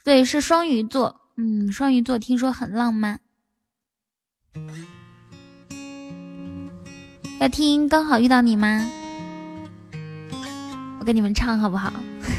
[0.03, 1.21] 对，是双鱼座。
[1.37, 3.21] 嗯，双鱼座听说很浪漫。
[7.41, 8.89] 要听刚好遇到你吗？
[11.01, 11.93] 我给你们唱好不好？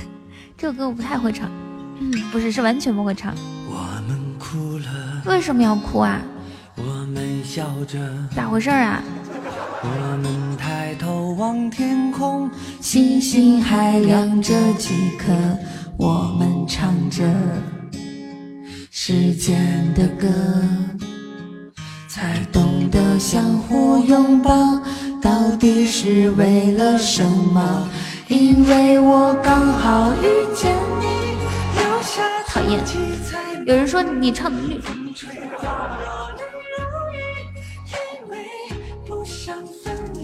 [0.57, 1.49] 这首歌我不太会唱。
[1.99, 3.33] 嗯，不是，是完全不会唱。
[3.69, 6.19] 我们哭了为什么要哭啊？
[6.75, 6.83] 我
[7.13, 7.99] 们笑着
[8.35, 9.03] 咋回事啊？
[9.83, 12.49] 我们抬头望天空，
[12.81, 15.33] 星星还亮着几颗。
[15.97, 17.23] 我们唱着
[18.89, 20.27] 时间的歌，
[22.15, 24.49] 才懂得相互拥抱
[25.21, 27.89] 到底是为了什么？
[28.29, 31.35] 因为我刚好遇见你。
[32.47, 32.81] 讨厌，
[33.65, 34.81] 有人说你唱的绿。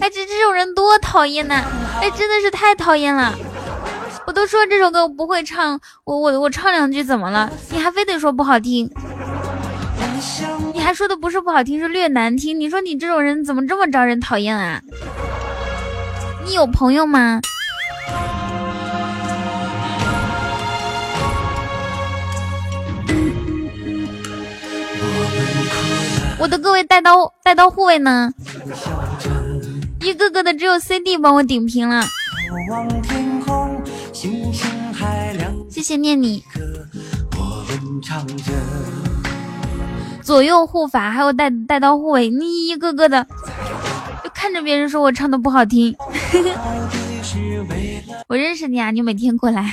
[0.00, 1.62] 哎，这这种人多讨厌呐！
[2.00, 3.34] 哎，真的是太讨厌了。
[4.26, 7.52] 我都说这首歌我不会唱，我我我唱两句怎么了？
[7.70, 8.90] 你还非得说不好听，
[10.72, 12.58] 你还说的不是不好听，是略难听。
[12.58, 14.80] 你说你这种人怎么这么招人讨厌啊？
[16.44, 17.40] 你有朋友吗？
[26.38, 28.32] 我的各位带刀带刀护卫呢？
[30.00, 32.04] 一个个的只有 CD 帮我顶屏了。
[35.70, 36.42] 谢谢念你。
[40.22, 43.26] 左右护法还有带带刀护卫，你一个个的，
[44.22, 45.94] 就看着别人说我唱的不好听。
[48.28, 49.72] 我认识你啊，你每天过来。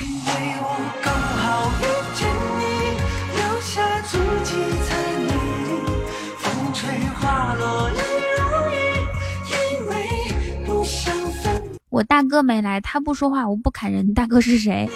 [11.88, 14.14] 我大哥没来，他不说话，我不砍人。
[14.14, 14.88] 大哥是谁？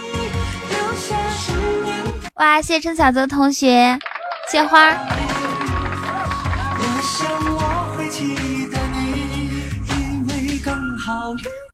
[2.35, 3.99] 哇，谢谢陈小泽同学，
[4.51, 4.93] 谢花。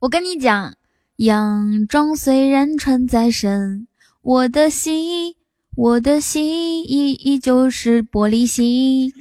[0.00, 0.74] 我跟你讲，
[1.16, 3.86] 洋装虽然穿在身，
[4.22, 5.34] 我的心，
[5.76, 9.12] 我的心依依旧是玻璃心。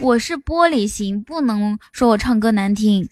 [0.00, 3.08] 我是玻璃心，不能说我唱歌难听。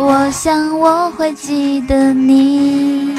[0.00, 3.17] 我想我会记得你。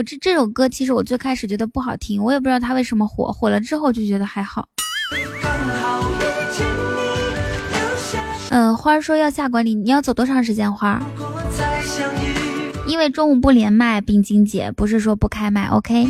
[0.00, 4.66] 我这这首歌其实我最开始觉得不好听，我也不知道它为什么火，火了之后就觉得还好。
[8.48, 10.72] 嗯，花说要下管理，你要走多长时间？
[10.72, 11.02] 花？
[12.86, 16.08] 因为中午不连麦，冰晶姐不是说不开麦，OK？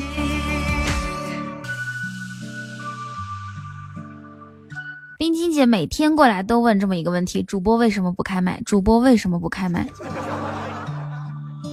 [5.19, 8.63] 冰晶姐每天过来都问这么一个问题：主播为什么不开麦？
[8.65, 9.89] 主播为什么不开麦？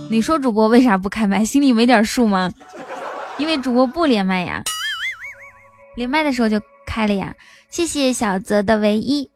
[0.09, 1.43] 你说主播为啥不开麦？
[1.43, 2.53] 心里没点数吗？
[3.37, 4.63] 因为主播不连麦呀，
[5.95, 7.35] 连麦的时候就开了呀。
[7.69, 9.29] 谢谢小泽的唯一，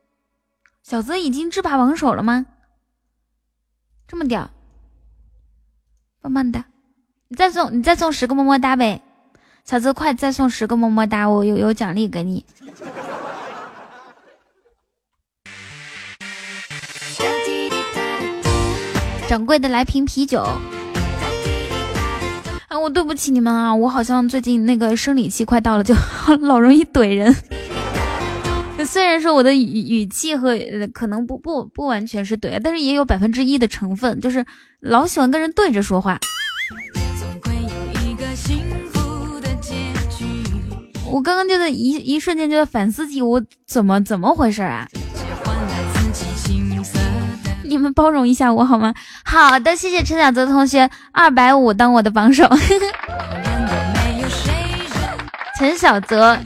[0.81, 2.45] 小泽已经制霸榜首了吗？
[4.07, 4.49] 这么屌！
[6.21, 6.63] 棒棒的，
[7.27, 9.01] 你再送你再送十个么么哒呗，
[9.65, 12.45] 小泽快再送十个么么哒，我有有奖励给你。
[19.31, 20.41] 掌柜的来瓶啤酒。
[22.67, 25.95] 啊，我对不起你们啊，我好像最近那个生理期快到了，就
[26.41, 27.33] 老容易怼人。
[28.85, 30.59] 虽然说我的语语气和
[30.93, 34.45] 可能不不不完全是怼，但是也有百分之一的成分，就是
[34.81, 36.19] 老喜欢跟人对着说话。
[41.09, 44.85] 我刚刚就在一一瞬间就在反思起我怎么怎么回事啊？
[47.71, 48.93] 你们包容一下我好吗？
[49.23, 52.45] 好的，谢谢陈小泽同学二百五当我的榜首。
[55.57, 56.37] 陈小泽。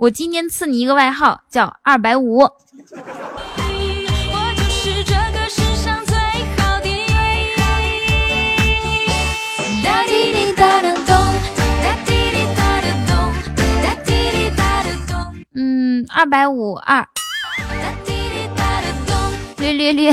[0.00, 2.42] 我今天赐你一个外号，叫二百五。
[15.54, 17.06] 嗯，二百五二。
[19.72, 20.12] 略略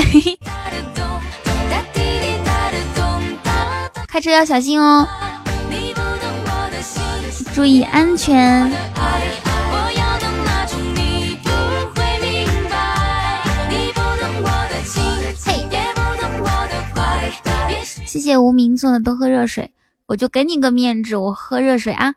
[4.08, 5.06] 开车要小心哦，
[7.54, 8.70] 注意安全。
[18.06, 19.70] 谢谢无名送的多喝热水，
[20.06, 22.14] 我就给你个面子，我喝热水啊。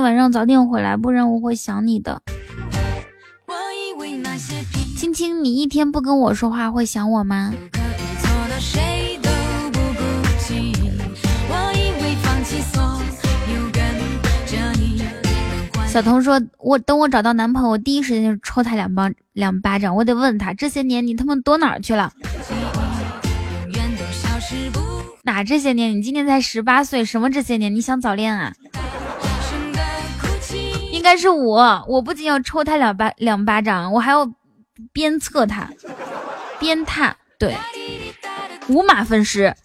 [0.00, 2.22] 晚上早点回来，不然我会想你的。
[4.96, 7.52] 青青，你一天不跟我说话，会想我吗？
[15.88, 19.96] 小童说：“我等我找到男朋友，第一时间就抽他两巴两巴掌。
[19.96, 22.12] 我得问他，这些年你他妈躲哪儿去了？
[25.24, 25.96] 哪这些年？
[25.96, 27.74] 你今年才十八岁，什么这些年？
[27.74, 28.52] 你想早恋啊？
[31.00, 34.30] 应该是我，我不仅要抽他两巴两巴掌，我还要
[34.92, 35.66] 鞭策他，
[36.58, 37.56] 鞭挞，对，
[38.68, 39.56] 五马分尸，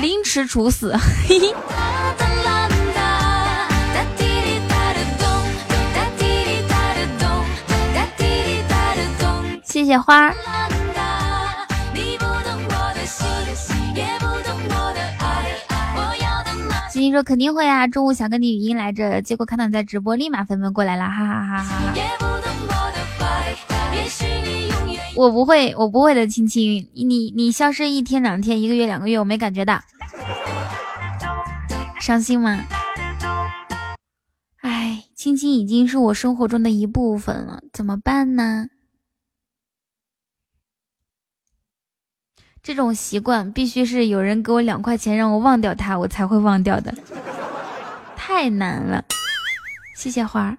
[0.00, 0.96] 凌迟处死。
[1.28, 1.54] 嘿嘿。”
[9.62, 10.34] 谢谢花。
[17.00, 21.94] 听说肯定会啊，中午想跟你语音来着，结果看到你在直播，立马纷纷过来了，哈哈哈哈！
[25.14, 29.78] 我不会，我不会的，亲亲，你你消失一天两天，一个月两个月，我没感觉到，
[32.00, 32.64] 伤心吗？
[34.62, 38.68] 哎，亲亲已经是我生活中的一部分了，怎么办呢？
[42.66, 46.92] 这种习惯必须是有人给我两块钱让我忘掉它，我才会忘掉的，
[48.16, 49.04] 太难了。
[49.94, 50.58] 谢谢花儿。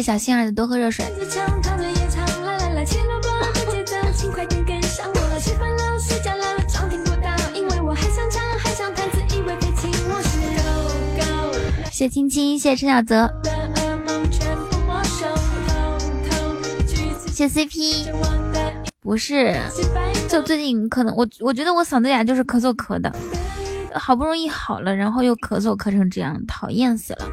[0.00, 1.04] 谢小心儿的多喝热水。
[11.92, 13.30] 谢青青，谢陈小泽，
[17.30, 18.10] 谢 CP，
[19.02, 19.54] 不是，
[20.30, 23.14] 就最近可能我我觉得我嗓子眼就是咳嗽咳的，
[23.92, 27.28] 好不容易好了，然后又咳嗽咳成这样，讨厌死了。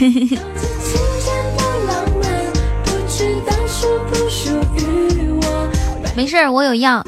[6.16, 7.04] 没事儿，我有药。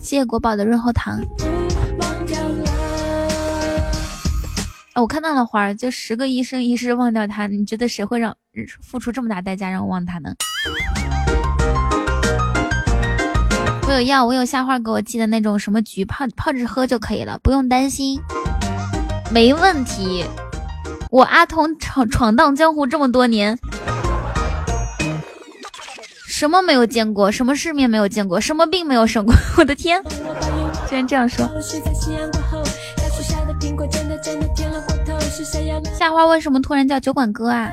[0.00, 1.20] 谢谢国宝的润喉糖。
[4.94, 8.36] 哎，我看到了花儿，就十个一生一世忘掉他，你觉得谁会让
[8.82, 10.34] 付出这么大代价让我忘他呢？
[13.86, 18.20] 我有药，我有夏花给我寄的那种什么菊，泡泡着喝就可以了，不用担心，
[19.30, 20.26] 没问题。
[21.10, 23.58] 我阿童闯闯荡江湖这么多年，
[26.26, 30.02] 什么没有见过，什么世面没有见过，什么病没有生过， 我的天，
[30.86, 31.48] 居然这样说。
[35.98, 37.72] 夏花为什么突然叫酒馆哥啊？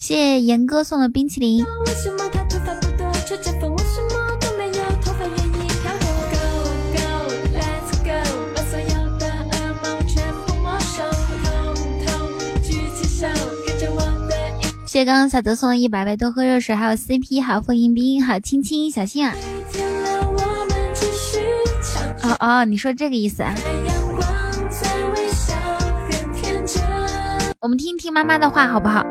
[0.00, 1.64] 谢谢严哥送的冰淇淋。
[14.86, 19.34] 谢谢刚刚小泽送的一百杯多喝热水，还有 CP，还有风迎宾，还有青青，小心啊！
[22.24, 23.54] 哦哦，你说这个意思啊？
[27.60, 29.04] 我们听听妈妈的话好不好？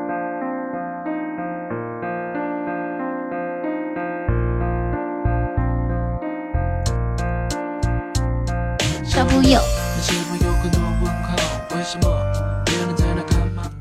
[9.04, 9.60] 小朋友，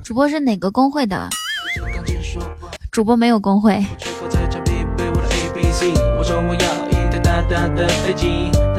[0.03, 1.31] 主播是哪个公会的？
[2.91, 3.83] 主播没有公会。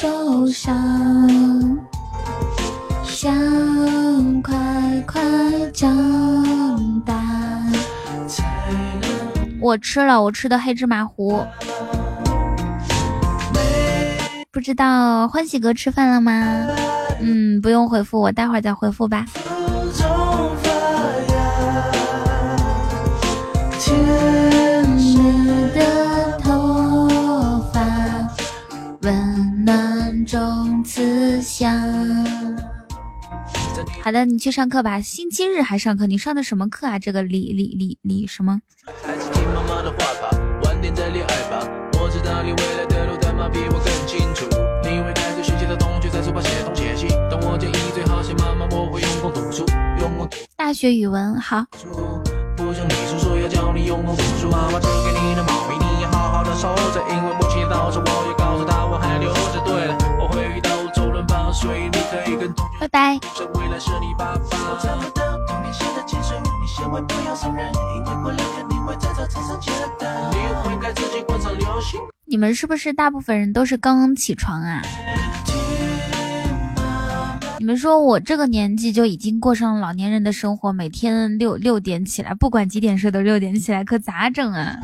[0.00, 1.78] 受伤。
[3.04, 3.30] 想
[4.40, 4.56] 快
[5.06, 5.20] 快
[5.74, 7.14] 长大。
[9.60, 11.44] 我吃了，我吃的黑芝麻糊。
[14.50, 16.46] 不知道欢喜哥吃饭了吗？
[17.20, 19.26] 嗯，不用回复，我待会儿再回复吧。
[30.90, 31.72] 中慈祥。
[34.02, 35.00] 好的，你去上课吧。
[35.00, 36.06] 星期日还上课？
[36.06, 36.98] 你上的什么课啊？
[36.98, 38.60] 这个李李李李什么？
[50.56, 51.64] 大学语文好。
[62.80, 63.20] 拜拜。
[72.24, 74.80] 你们是不是大部分人都是刚刚起床啊？
[77.58, 84.78] 你们说我这个年纪就已经过上老年人的生活，每天六六点起来，不管几点睡都六点起来，可咋整啊？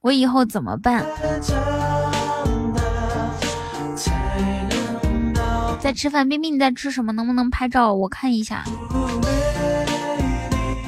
[0.00, 1.04] 我以后怎么办？
[5.90, 7.12] 在吃饭，冰冰你在吃什么？
[7.14, 8.62] 能不能拍照我看一下？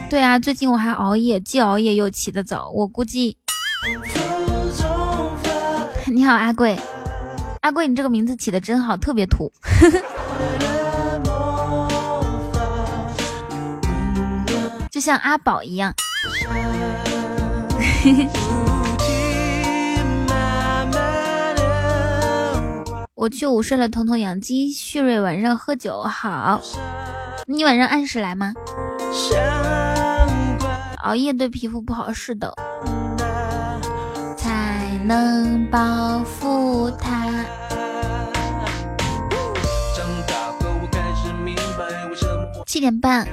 [0.09, 3.37] 对啊，最近我还熬夜，既熬夜又起得早，我估计。
[6.07, 6.79] 你好，阿贵。
[7.62, 9.51] 阿贵，你这个名字起的真好，特别土，
[14.93, 15.93] 就像阿宝一样。
[23.23, 26.61] 我去午睡了，彤彤养鸡，旭瑞晚上喝酒好。
[27.47, 28.53] 你晚上按时来吗？
[31.05, 32.53] 熬夜对皮肤不好，是的。
[34.36, 37.44] 才能保护它。
[42.66, 43.24] 七点半。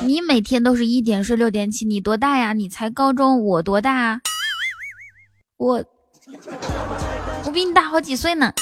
[0.00, 2.54] 你每天都是一点睡六点起，你多大呀？
[2.54, 4.20] 你才高中，我多大啊？
[5.58, 5.84] 我
[7.44, 8.52] 我比你大好几岁呢。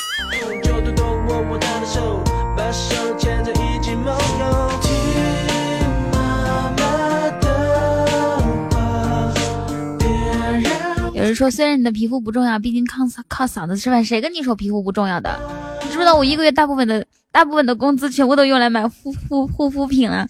[11.15, 14.05] 有人说，虽然你的皮肤不重要，毕竟靠嗓靠嗓子吃饭。
[14.05, 15.39] 谁跟你说皮肤不重要的？
[15.83, 20.27] 你知不知道我一个月大部分的大部分的工资全部都用来买护护护肤品了。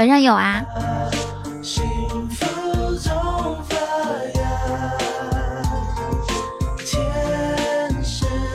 [0.00, 0.64] 晚上有啊。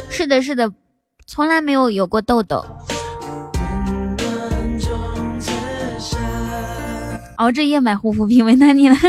[0.09, 0.71] 是的，是的，
[1.27, 2.65] 从来没有有过痘痘。
[7.35, 8.95] 熬着夜买护肤品，为难你了。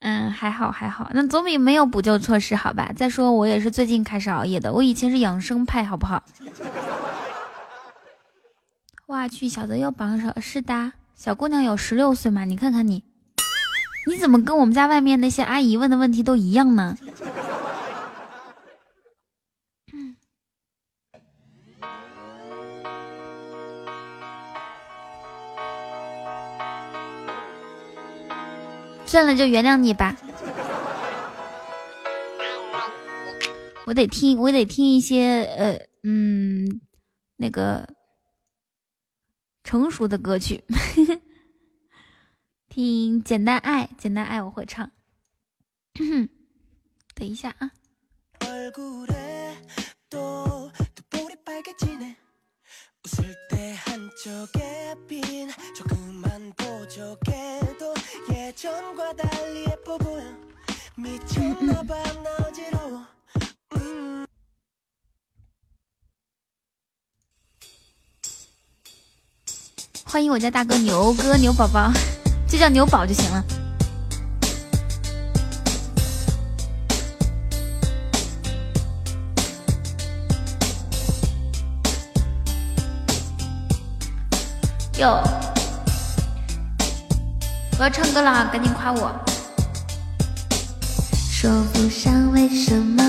[0.00, 2.92] 嗯，还好还好，那总比没有补救措施好吧？
[2.94, 6.22] 再说我也是最近开始熬夜的，我以前是养生派，好不好？
[9.08, 12.46] 哇去，小泽又榜首，是的，小姑娘有十六岁嘛？
[12.46, 13.04] 你看看你，
[14.06, 16.96] 你怎么跟我们家外面那些阿姨问的问题都一样呢？
[29.04, 30.16] 算了，就原谅你吧。
[33.86, 36.80] 我得听，我得听一些呃，嗯，
[37.36, 37.86] 那个
[39.64, 40.62] 成熟的歌曲。
[42.68, 44.90] 听《简单爱》，《简单爱》我会唱。
[47.14, 47.72] 等一下啊。
[70.14, 71.92] 欢迎我家大哥牛哥牛宝宝，
[72.46, 73.44] 就叫牛宝就行了。
[84.98, 85.20] 哟，
[87.76, 89.10] 我要唱歌了，赶紧夸我。
[91.28, 93.02] 说不上为什么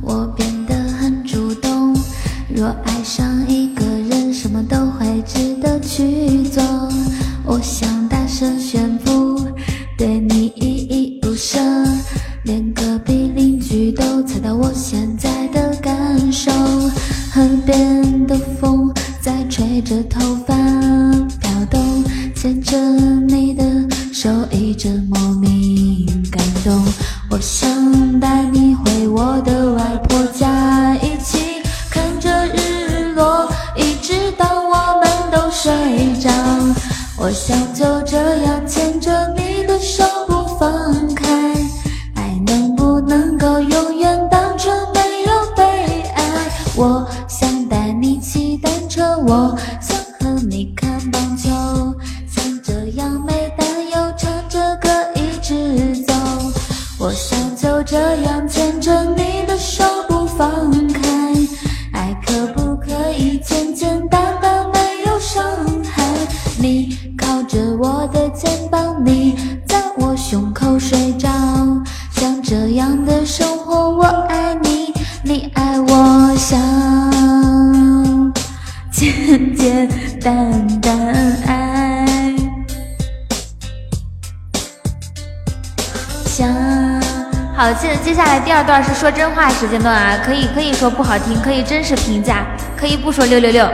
[0.00, 1.94] 我变得很主动，
[2.48, 3.84] 若爱上一个，
[4.52, 6.62] 什么都会值得去做。
[7.42, 9.40] 我想大声宣布，
[9.96, 11.58] 对你依依不舍，
[12.44, 16.52] 连隔壁邻居都猜到我现在的感受。
[17.32, 18.92] 河边的风
[19.22, 20.54] 在吹着头发
[21.40, 22.04] 飘动，
[22.34, 22.78] 牵着
[23.26, 23.64] 你的
[24.12, 26.78] 手，一阵莫名感动。
[27.30, 30.22] 我想带你回我的外婆
[37.24, 39.51] 我想就这样牵着你
[89.02, 92.46] 说真话时间段啊，可以可以说不好听，可以真实评价，
[92.76, 93.68] 可以不说六六六。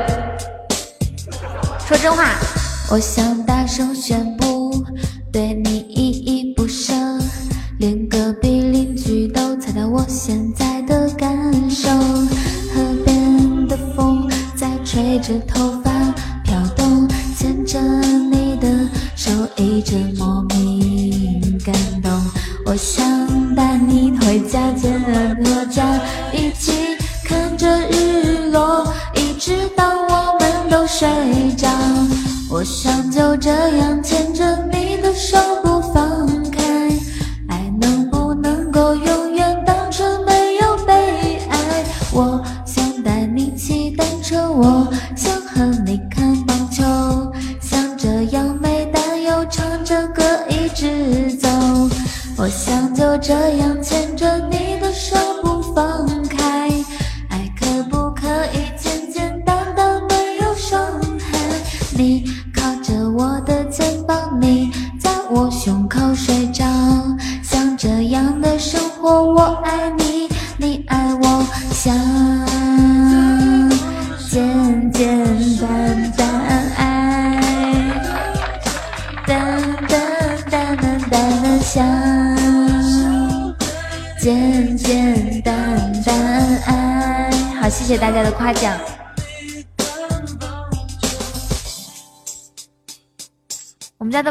[1.87, 2.31] 说真话，
[2.91, 4.73] 我想大声宣布，
[5.31, 6.95] 对你依依不舍，
[7.79, 11.31] 连隔壁邻居都猜到我现在的感
[11.71, 11.91] 受。
[11.91, 14.27] 河边的风
[14.57, 15.91] 在吹着头发
[16.43, 17.07] 飘动，
[17.37, 18.67] 牵着你的
[19.15, 22.11] 手，一直莫名感动。
[22.65, 23.05] 我想
[24.01, 26.01] 你回家，见和家
[26.33, 26.73] 一起
[27.25, 31.09] 看着日落，一直到我们都睡
[31.57, 31.69] 着。
[32.49, 33.88] 我想就这样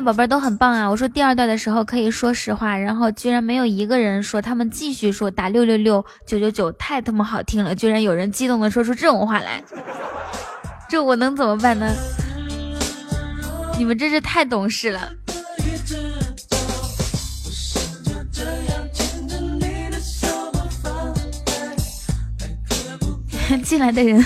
[0.07, 0.89] 宝贝都很棒啊！
[0.89, 7.75] 我说第二段的时候可以说实话，然后居然没有一个人说，他们继续说打六六六九九九，太他妈好听了！
[7.75, 9.61] 居然有人激动的说出这种话来，
[10.87, 11.93] 这我能怎么办呢？
[13.77, 15.11] 你们真是太懂事了。
[23.61, 24.25] 进来的人，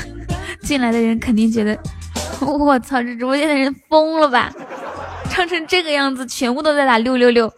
[0.62, 1.76] 进来的人肯定觉得，
[2.40, 4.54] 我操，这直播间的人疯了吧？
[5.32, 7.52] 唱成这个样子，全部都在打六六六。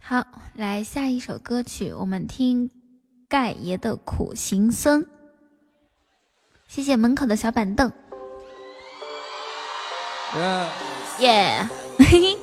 [0.00, 2.68] 好，来下一首歌曲，我们听
[3.28, 5.02] 盖爷的《苦行僧》。
[6.66, 7.92] 谢谢门口的小板凳。
[11.18, 11.68] 耶，
[11.98, 12.38] 嘿嘿，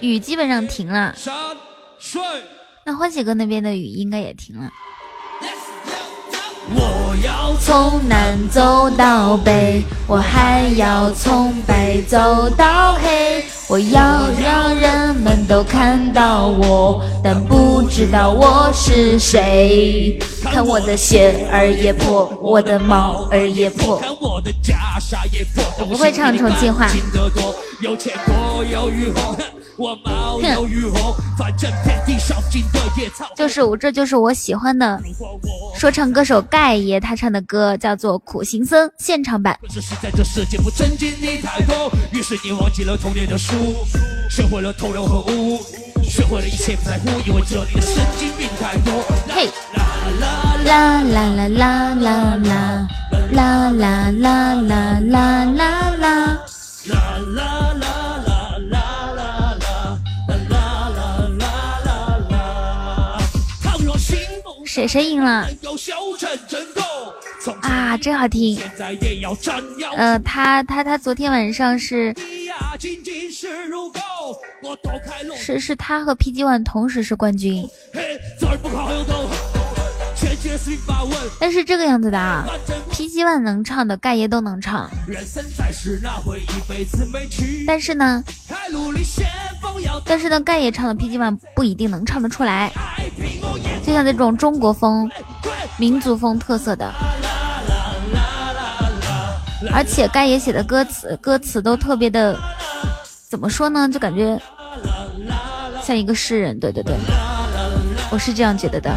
[0.00, 1.14] 雨基本上停了，
[2.84, 4.70] 那欢喜哥那边的雨应该也停了。
[6.74, 13.44] 我要从南走到北，我还要从白走到黑。
[13.68, 20.18] 我要让人们都看到我，但不知道我是谁。
[20.52, 23.98] 看我的鞋儿也破我的帽儿也破。
[24.20, 26.98] 我的袈裟也破不会唱重庆话哼。
[33.34, 35.00] 就是我这就是我喜欢的
[35.74, 39.58] 说唱歌手盖爷他唱的歌叫做苦行僧现场版。
[39.70, 40.58] 只是在这世界
[40.98, 43.54] 经的太多于是你忘记了童年的书
[44.28, 45.58] 学会了同流合污
[46.02, 49.02] 学会了一切不在乎因为这里的神经病太多。
[49.28, 49.48] 嘿。
[50.64, 52.88] 啦啦啦啦啦啦啦
[53.32, 56.06] 啦啦啦啦啦啦啦啦。
[56.86, 57.86] 啦啦啦
[58.18, 58.38] 啦
[58.70, 59.56] 啦啦
[60.48, 60.60] 啦啦
[61.38, 61.44] 啦
[61.78, 61.90] 啦
[62.30, 62.38] 啦。
[64.64, 65.46] 谁谁赢了，
[67.62, 67.96] 啊？
[67.98, 68.58] 真好听。
[69.96, 72.14] 呃，他他他昨天晚上是，
[75.36, 77.68] 是，是是他和 PG One 同时是冠军，
[81.38, 82.44] 但是这个样子的啊
[82.90, 84.90] ，PG One 能唱的盖爷都能唱，
[87.66, 88.24] 但是呢，
[90.04, 92.72] 但是呢，盖爷唱的 PG One 不一定能唱得出来，
[93.84, 95.10] 就像这种中国风、
[95.76, 96.92] 民族风特色的，
[99.72, 102.36] 而且盖爷写的歌词歌词都特别的，
[103.28, 103.88] 怎么说呢？
[103.88, 104.40] 就感觉
[105.82, 106.96] 像一个诗人，对对对，
[108.10, 108.90] 我是这样觉得的。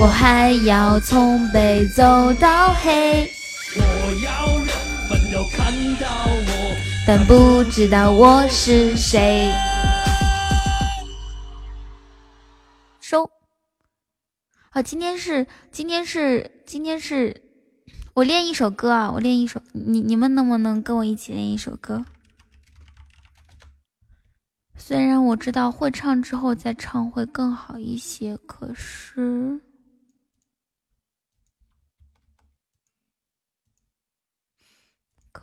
[0.00, 3.28] 我还要从北走到黑，
[3.74, 3.82] 我
[4.24, 4.68] 要人
[5.10, 6.76] 们都看到我。
[7.04, 9.52] 但不知道我是谁。
[13.00, 13.28] 收。
[14.70, 17.42] 好，今天是今天是今天是
[18.14, 22.04] 我练一首歌啊，我练一首，你你们能不能跟我一起练一首歌？
[24.76, 29.60] 虽然我知道会唱之后再唱会更好一些，可是，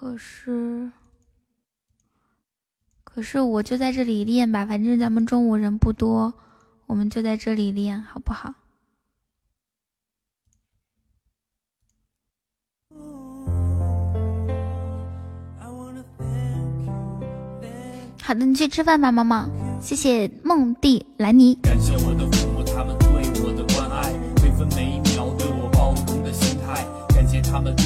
[0.05, 0.91] 可是，
[3.03, 6.31] 可是我就在这里练吧，反正咱们中午人不多，
[6.85, 8.53] 我们就在这里练，好不好？
[18.21, 19.49] 好的，你去吃饭吧，毛毛。
[19.81, 21.55] 谢谢梦蒂兰妮。
[21.63, 23.07] 感谢我的父母，他们对
[23.41, 24.13] 我的关爱，
[24.43, 26.85] 每分每秒对我包容的心态。
[27.09, 27.85] 感谢他们对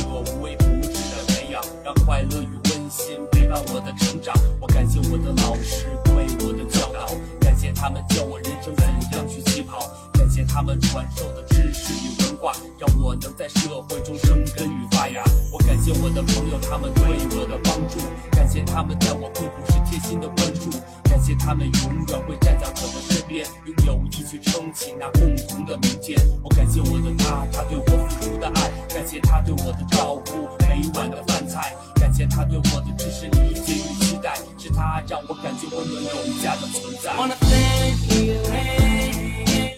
[2.10, 4.36] 快乐与温馨陪伴我的成长。
[4.60, 7.08] 我感谢我的老师对我的教导，
[7.40, 15.24] 感谢他们教我人生怎样去起跑，感谢他们传授的知识与文化，让我能在社会中生根与发芽。
[15.54, 17.04] 我感谢我的朋友，他们对
[17.38, 18.00] 我的帮助，
[18.32, 20.72] 感谢他们在我困苦时贴心的关注，
[21.04, 23.46] 感谢他们永远会站在我的身边，
[23.86, 26.20] 用友谊去撑起那共同的明天。
[26.44, 37.14] 我感谢我的他，他对我付出的爱，感谢他对我的照顾，每碗的饭菜，感谢他对我的支持、理解与期待，是他让我感觉温暖有家的存在。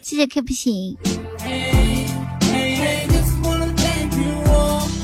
[0.02, 0.98] 谢谢 Q 不行。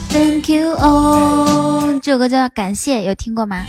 [0.09, 3.65] Thank you all，这首歌叫《感谢》，有听过吗？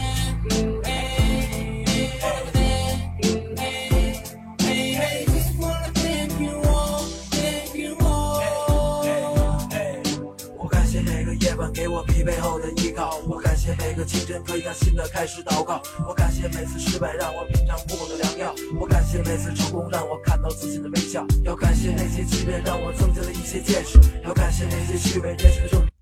[12.28, 25.97] 背后的依靠，我感谢每个清晨可以让新的开始祷告，我感谢每次失败让我品尝父母的良药，我感谢每次成功让我看到自信的微笑，要感谢那些欺骗让我增加了一些见识，要感谢那些虚伪人性的证。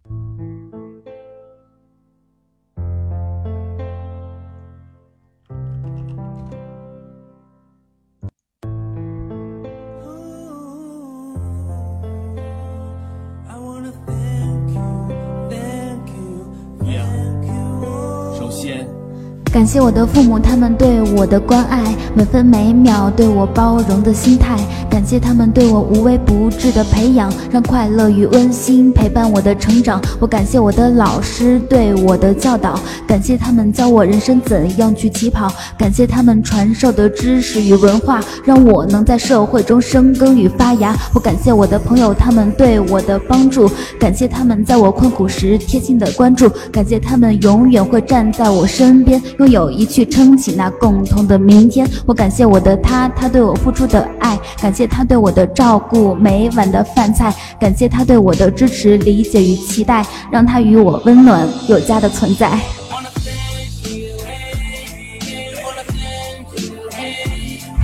[19.56, 21.82] 感谢我的父母，他们对我的关爱，
[22.14, 24.54] 每分每秒对我包容的心态。
[24.90, 29.98] 感谢他们对我无微不至的培养，让快乐与温馨陪伴我的成长。
[30.20, 40.94] 我感谢我的老师对我的教导，感谢他们教我人生怎样去起跑，感谢他们传授的知识与文化，让我能在社会中生根与发芽。
[41.14, 51.88] 我感谢我的朋友，他们对我的帮助，感谢他们在我困苦时贴心的关注，感谢他们永远会站在我身边，友谊去撑起那共同的明天。
[52.06, 62.58] 我感谢我的他，他对我付出的爱，感谢他对我的照顾，每晚的饭菜，感谢他对我的支持、理解与期待，让他与我温暖有家的存在。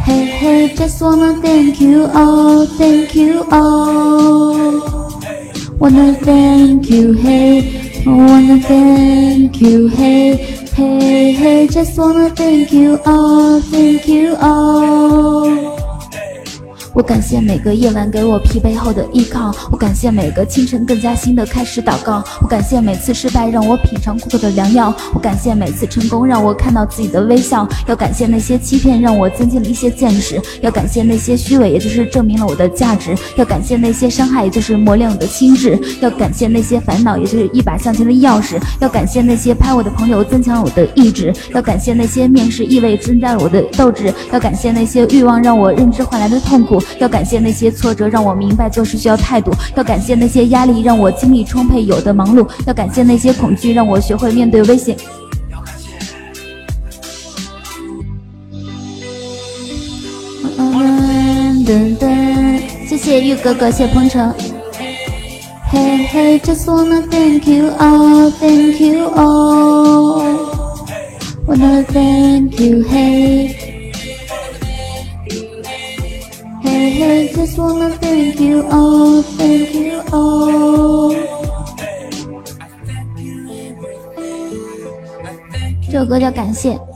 [0.04, 4.82] Hey hey, just wanna thank you all, thank you all.
[5.78, 10.38] Wanna thank you, hey, wanna thank you, hey,
[10.74, 15.61] hey hey, just wanna thank you all, thank you all.
[16.94, 46.81] 我感谢每个夜晚给我疲惫后的依靠，我感谢每个清晨更加新的开始祷告，我感谢每次失败让我品尝苦的良药，我感谢每次成功让我看到自己的微笑，要感谢那些欺骗让我增进了一些见识，要感谢那些虚伪，也就是证明了我的价值，要感谢那些伤害，也就是磨练我的心智，要感谢那些烦恼，也就是一把向前的钥匙，要感谢那些拍我的朋友，增强了我的意志，要感谢那些面试意味增加了我的斗志，要感谢那些欲望让我认知换来的痛苦。
[46.98, 54.96] 要感谢那些挫折，让我明白做事需要态度；要感谢那些压力，让我精力充沛，有的忙碌；要感谢那些恐惧，让我学会面对危险。
[60.58, 64.34] 嗯噔噔，谢谢玉哥哥，谢鹏程。
[65.70, 70.22] Hey hey, just wanna thank you all, thank you all.
[71.46, 73.71] Wanna thank you, hey.
[76.92, 81.16] Hey hey, just wanna thank you all, thank you all.
[85.90, 86.91] 这首歌叫感谢。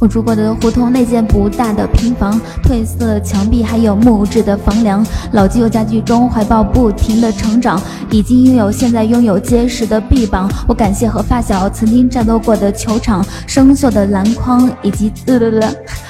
[0.00, 5.04] 我住过的胡同，那间不大的平房，褪色墙壁，还有木质的房梁。
[5.32, 7.78] 老旧家具中，怀抱不停的成长，
[8.10, 10.50] 已经拥有现在拥有结实的臂膀。
[10.66, 15.50] 我感谢和发小曾经战斗过的球场，生锈的篮筐，以及呃呃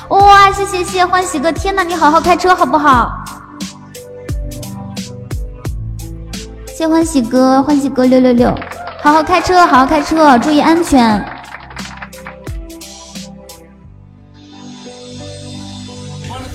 [0.09, 3.11] 呃，哇，谢谢谢谢欢喜哥，天呐，你好好开车好不好？
[6.69, 8.55] 谢欢喜哥，欢喜哥六六六，
[9.03, 11.40] 好好开车，好好开车，注意安全。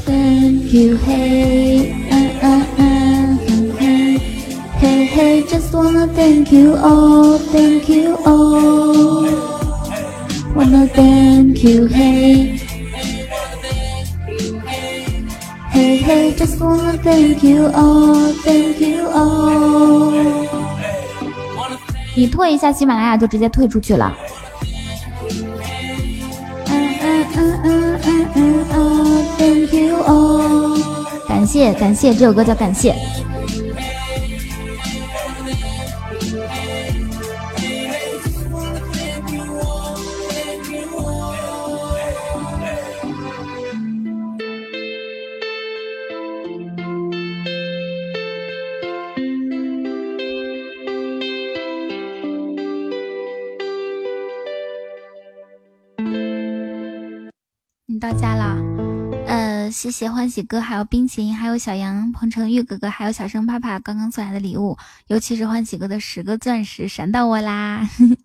[0.04, 3.36] Thank you, hey, uh, uh, uh,
[3.78, 4.18] hey,
[4.78, 9.24] hey, hey, just wanna thank you all, thank you all.
[10.54, 12.58] Wanna thank you, hey.
[15.70, 20.48] Hey, hey, just wanna thank you all, thank you all.
[22.16, 24.14] 你退一下喜马拉雅就直接退出去了。
[26.66, 29.03] 嗯嗯嗯嗯嗯嗯哦
[29.37, 32.91] ，Thank you all，感谢感谢，这首歌叫《感谢》。
[57.87, 58.57] 你到家了，
[59.75, 64.77] 谢谢欢喜哥，还有冰淇淋，还有小杨、彭程、玉哥哥，还有小生怕怕刚刚送来的礼物，
[65.07, 67.85] 尤其是欢喜哥的十个钻石闪到我啦！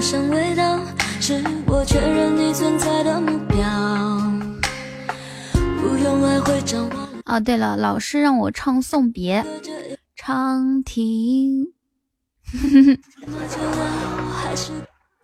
[0.00, 0.80] 陌生味道，
[1.20, 3.58] 是我确认你存在的目标。
[5.52, 9.44] 不用来回张望哦，对了，老师让我唱送别，
[10.16, 11.66] 长亭。
[14.32, 14.72] 还是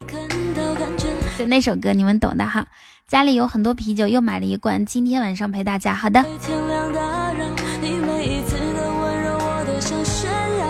[0.06, 1.06] 看到感觉。
[1.38, 2.66] 就那首歌，你们懂的哈。
[3.08, 5.94] 家里有很多啤酒，又买了一罐，今天晚上陪大家。
[5.94, 7.46] 好的，天亮打扰，
[7.80, 10.66] 你每一次的温柔我都想炫耀。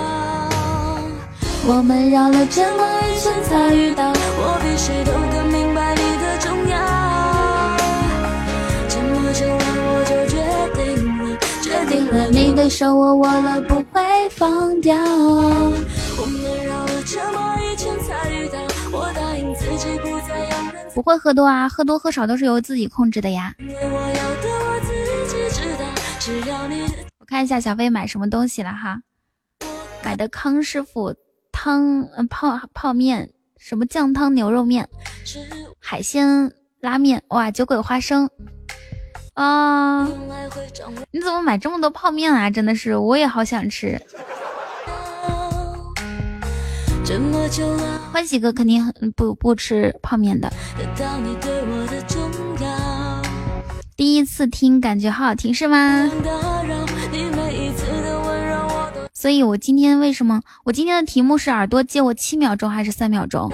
[1.67, 7.77] 我们绕了这么一圈才遇到，我比谁都更明白你的重要。
[8.89, 10.39] 这么久了，我就决
[10.77, 10.87] 定
[11.19, 14.97] 了，决定了你的手我握了不会放掉。
[14.97, 18.61] 我们绕了这么一圈才遇到，
[18.93, 23.53] 我答应自己不再让人不会喝多啊，喝多喝少都是由自己控制的呀。
[23.59, 24.95] 因为我要的我自
[25.27, 25.85] 己知道，
[26.21, 29.01] 只要你的我看一下小飞买什么东西了哈，
[30.05, 31.13] 买的康师傅
[31.67, 33.29] 汤呃泡泡面，
[33.59, 34.89] 什么酱汤牛肉面，
[35.81, 38.31] 海鲜拉面，哇，酒鬼花生
[39.35, 40.07] 啊！
[41.11, 42.49] 你怎么买这么多泡面啊？
[42.49, 44.01] 真的是，我也好想吃。
[48.13, 50.49] 欢喜哥肯定很不不吃泡面的。
[53.97, 56.09] 第一次听，感觉好好听是吗？
[59.27, 60.41] 所以我今天为什么？
[60.63, 63.51] 我今天的题目是耳朵借我七秒钟还是三秒钟？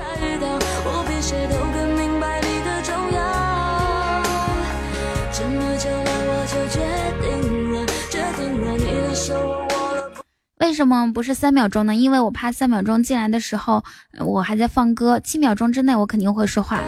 [10.59, 11.95] 为什么不是三秒钟呢？
[11.95, 13.83] 因为我怕三秒钟进来的时候，
[14.19, 16.83] 我还在放歌，七秒钟之内我肯定会说话。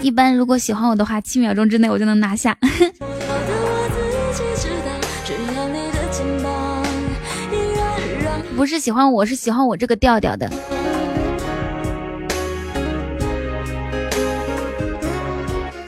[0.00, 2.56] 一般如果喜欢我的话，七秒钟之内我就能拿下。
[8.62, 10.48] 不是喜欢我，是喜欢我这个调调的。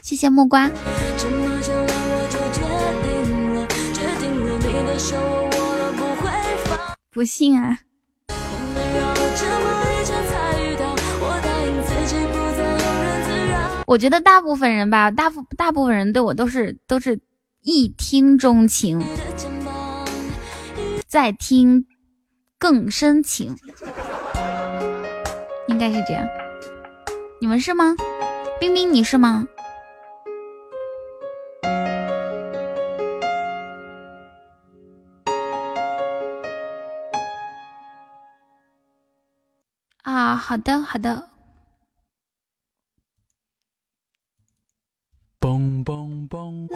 [0.03, 0.69] 谢谢木瓜，
[7.13, 7.23] 不。
[7.23, 7.79] 信啊！
[13.87, 17.17] 我，觉得大部分人吧，大部大部分人对我都是都是
[17.61, 19.01] 一听钟情，
[21.07, 21.85] 在听
[22.67, 23.55] 更深情，
[25.67, 26.27] 应该是这样。
[27.39, 27.95] 你们是吗？
[28.59, 29.47] 冰冰，你是吗？
[40.01, 41.29] 啊，好的，好的。
[45.39, 46.67] 嘣嘣嘣！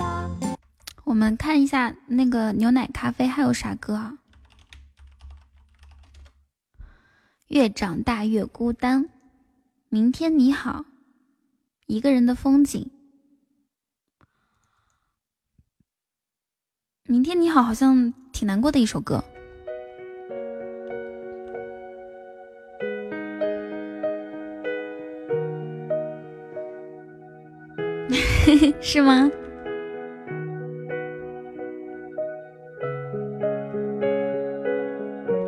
[1.03, 4.18] 我们看一下那个牛奶咖啡还有啥歌啊？
[7.49, 9.09] 越长大越孤单。
[9.89, 10.85] 明天你好，
[11.87, 12.91] 一个人的风景。
[17.07, 19.23] 明天你好，好像挺难过的一首歌，
[28.79, 29.31] 是吗？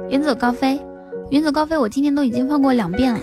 [0.10, 0.82] 远走高飞，
[1.32, 3.20] 远走高飞，我今天都已经放过两遍了。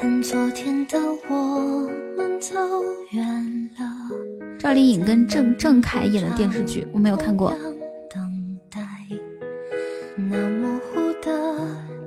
[4.59, 7.55] 赵丽颖跟郑郑恺演的电视剧，我没有看过。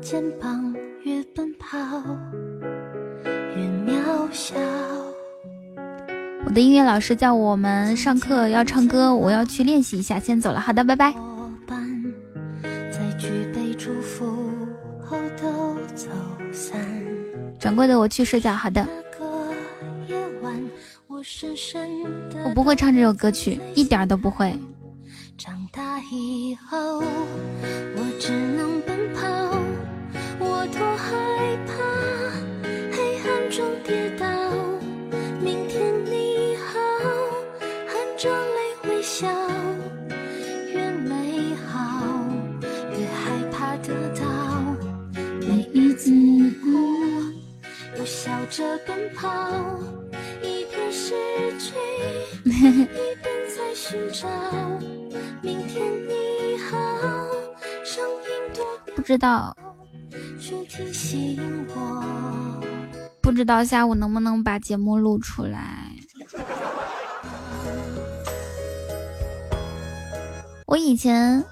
[0.01, 1.77] 肩膀越奔跑
[3.55, 3.93] 越渺
[4.31, 4.55] 小。
[6.43, 10.59] 我的音乐老师叫我们上课要唱歌，我要去练习一下，先走了。
[10.59, 11.30] 好的，拜拜。
[17.71, 18.53] 掌柜的，我去睡觉。
[18.53, 18.85] 好的。
[22.43, 24.53] 我不会唱这首歌曲，一点都不会。
[25.37, 28.70] 长大以后，我只能
[48.85, 49.79] 奔跑，
[50.41, 51.13] 一边失
[51.59, 51.73] 去
[52.49, 53.25] 一边
[53.55, 54.27] 在寻找，
[55.41, 56.77] 明天你好，
[57.83, 59.55] 声音多不知道。
[63.21, 65.91] 不知道下午能不能把节目录出来。
[70.65, 71.43] 我以前，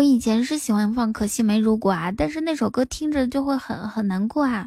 [0.00, 4.66] 我以前是喜欢放《可惜没如果》啊，但是那首歌听着就会很很难过啊。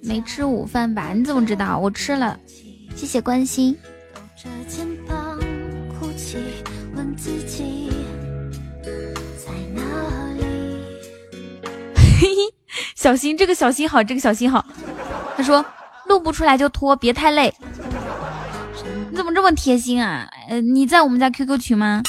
[0.00, 1.12] 没吃午饭吧？
[1.12, 1.76] 你怎么知道？
[1.76, 2.40] 我吃了，
[2.96, 3.76] 谢谢关心。
[11.94, 12.34] 嘿嘿，
[12.96, 14.64] 小心这个小心好，这个小心好。
[15.36, 15.62] 他说
[16.06, 17.52] 录不出来就拖，别太累。
[19.10, 20.26] 你怎么这么贴心啊？
[20.48, 22.02] 呃，你在我们家 QQ 群吗？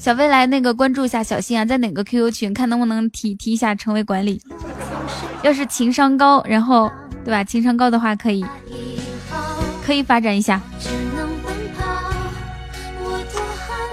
[0.00, 4.40] 小飞来那个关注一下小新啊，在哪个 QQ 群看能不能提提一下成为管理。
[5.42, 6.90] 要是情商高，然后
[7.22, 7.44] 对吧？
[7.44, 8.42] 情商高的话可以，
[9.84, 10.58] 可以发展一下。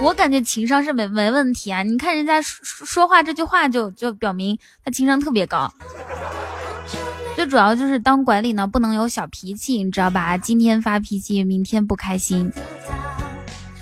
[0.00, 1.82] 我感觉情商是没没问题啊！
[1.82, 5.70] 你看人家说说话这句话就就表明他情商特别高。
[7.36, 10.38] 最主要就是当管理呢，不能有小脾气，你知道吧？
[10.38, 12.50] 今天发脾气，明天不开心。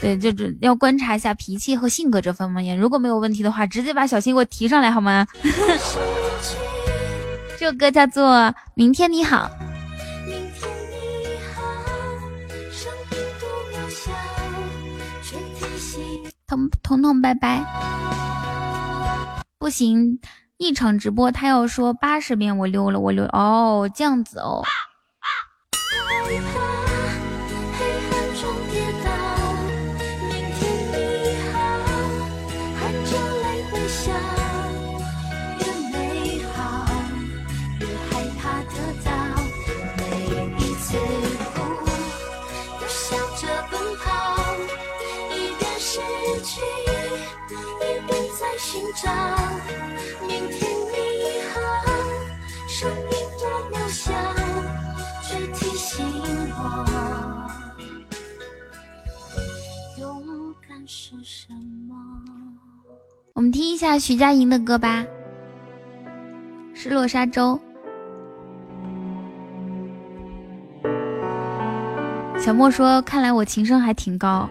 [0.00, 2.76] 对，就是要观察一下脾气和性格这方面。
[2.78, 5.26] 如果没有问题的话，直接把小新给我提上来好吗？
[7.58, 8.26] 这首歌叫做
[8.74, 9.50] 《明天你好》。
[16.46, 17.64] 彤彤彤，拜拜。
[19.58, 20.20] 不行，
[20.58, 23.24] 一场直播他要说八十遍，我溜了，我溜。
[23.32, 24.62] 哦，这样子哦。
[26.28, 26.42] 明
[63.36, 65.04] 我们听一下徐佳莹的歌吧，
[66.74, 67.60] 《失落沙洲》。
[72.40, 74.48] 小莫说：“看来我情商还挺高。”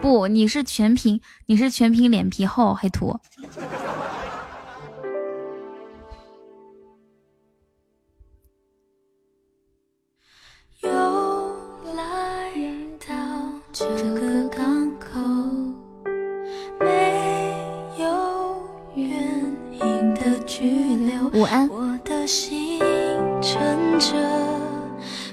[0.00, 3.20] 不，你是全凭你是全凭脸皮厚，黑土。
[21.32, 21.68] 午安。
[21.68, 22.78] 我的心
[23.40, 24.14] 乘着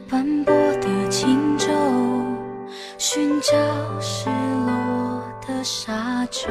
[0.10, 1.68] 斑驳的轻舟，
[2.98, 3.52] 寻找
[4.00, 4.30] 失
[4.66, 6.50] 落的沙洲，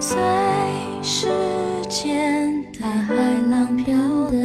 [0.00, 0.20] 随
[1.02, 1.28] 时。
[1.88, 3.14] 间的海
[3.50, 4.40] 浪漂流。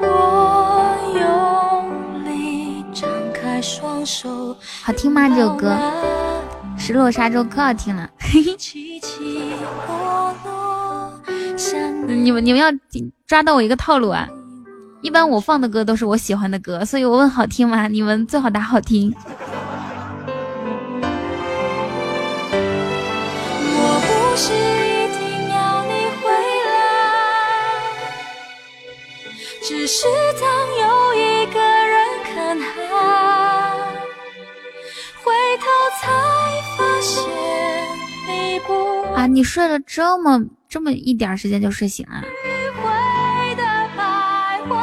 [0.00, 5.28] 我用力张开双手，好听吗？
[5.28, 5.76] 这首歌
[6.80, 8.08] 《失落沙洲》可好听了，
[12.06, 12.66] 你们你们要
[13.26, 14.28] 抓到我一个套路啊！
[15.02, 17.86] 一般我放的歌都是我喜欢的歌，所以我问好听吗？
[17.86, 19.14] 你们最好答好听。
[23.76, 26.32] 我不是一定要你回
[26.66, 26.74] 来，
[29.62, 30.06] 只是
[30.40, 30.44] 当
[30.80, 31.94] 有一个人
[32.24, 32.66] 看海，
[35.22, 35.64] 回头
[36.00, 36.02] 才
[36.76, 37.22] 发现
[38.26, 38.72] 你不
[39.14, 40.42] 啊，你睡了这么
[40.74, 42.20] 这么一点时间就睡醒了？
[42.20, 42.82] 迂回
[43.54, 43.62] 的
[43.96, 44.74] 徘徊。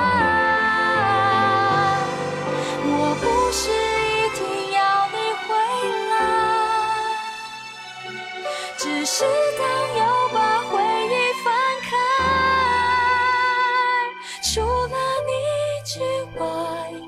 [2.85, 2.89] 我
[3.19, 3.69] 不是
[4.07, 4.39] 一定
[4.71, 4.79] 要
[5.11, 5.51] 你回
[6.09, 6.13] 来，
[8.77, 9.25] 只是
[9.59, 9.61] 当
[9.97, 9.99] 又
[10.33, 11.13] 把回忆
[11.43, 11.51] 翻
[11.81, 11.91] 开，
[14.41, 14.95] 除了
[15.27, 15.29] 你
[15.85, 15.99] 之
[16.39, 16.41] 外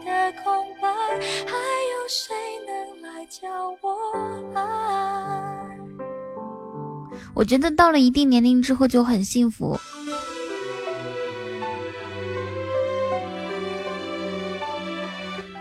[0.03, 0.09] 的
[0.43, 0.45] 空
[0.81, 0.85] 白，
[1.47, 2.35] 还有谁
[2.67, 3.47] 能来教
[3.79, 3.85] 我
[4.59, 4.82] 爱？
[7.33, 9.79] 我觉得到了一定年龄之后就很幸福。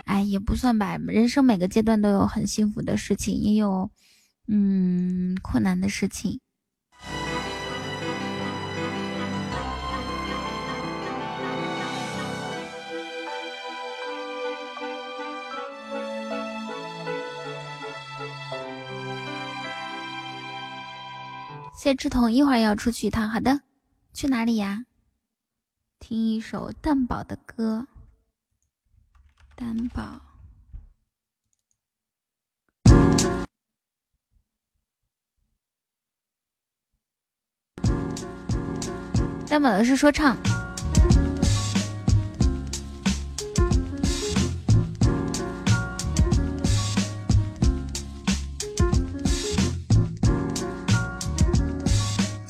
[0.05, 3.89] 哎，也不算吧，人生每个阶段都有很幸福的事情，也有
[4.47, 6.39] 嗯困难的事情。
[21.83, 23.59] 谢志彤，一会儿要出去一趟，好的，
[24.13, 24.85] 去哪里呀？
[25.99, 27.85] 听一首蛋宝的歌，
[29.53, 30.21] 蛋宝。
[39.45, 40.37] 蛋宝的是说唱。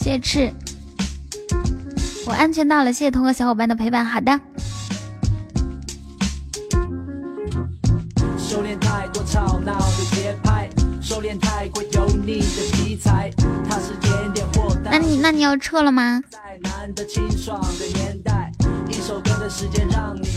[0.03, 0.51] 谢谢赤，
[2.25, 4.05] 我安全到了，谢谢通哥小伙伴的陪伴。
[4.05, 4.37] 好的，
[8.37, 10.69] 收敛太多吵闹的节拍，
[11.01, 13.31] 收敛太过油腻的题材。
[13.69, 16.21] 它是点点或那你那你要撤了吗？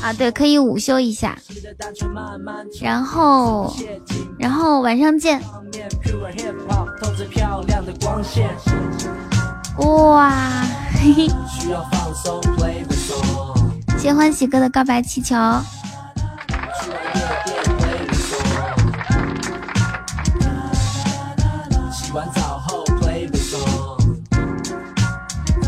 [0.01, 1.37] 啊，对，可以午休一下，
[2.81, 3.75] 然后
[4.39, 5.43] 然后晚上见。
[9.79, 10.31] 哇，
[10.95, 11.29] 嘿嘿，
[13.99, 15.37] 谢欢喜哥的告白气球，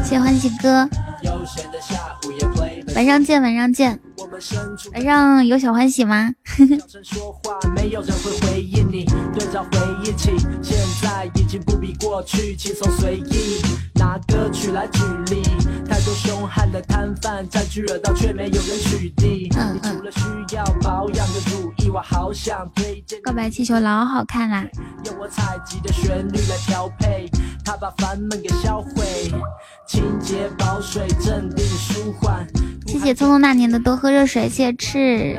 [0.05, 0.89] 谢欢喜哥，
[2.95, 4.01] 晚上见，晚上见。
[4.19, 6.29] 我们身处晚上有小欢喜吗？
[7.75, 9.05] 没有人会回应你。
[9.33, 13.63] 对照回忆起，现在已经不比过去轻松随意。
[13.95, 15.01] 拿歌曲来举
[15.31, 15.43] 例，
[15.89, 17.87] 太多凶悍的摊贩占据
[18.17, 19.49] 却没有人取缔。
[19.83, 24.67] 除了需要保养的乳液，我好想推荐告白气球老好看啦！
[25.05, 27.31] 用我采集的旋律来调配，
[27.65, 29.31] 它把烦闷给销毁，
[29.87, 32.45] 清洁保水，镇定舒缓。
[32.89, 35.39] 谢谢匆匆那年的多喝热水，谢谢赤，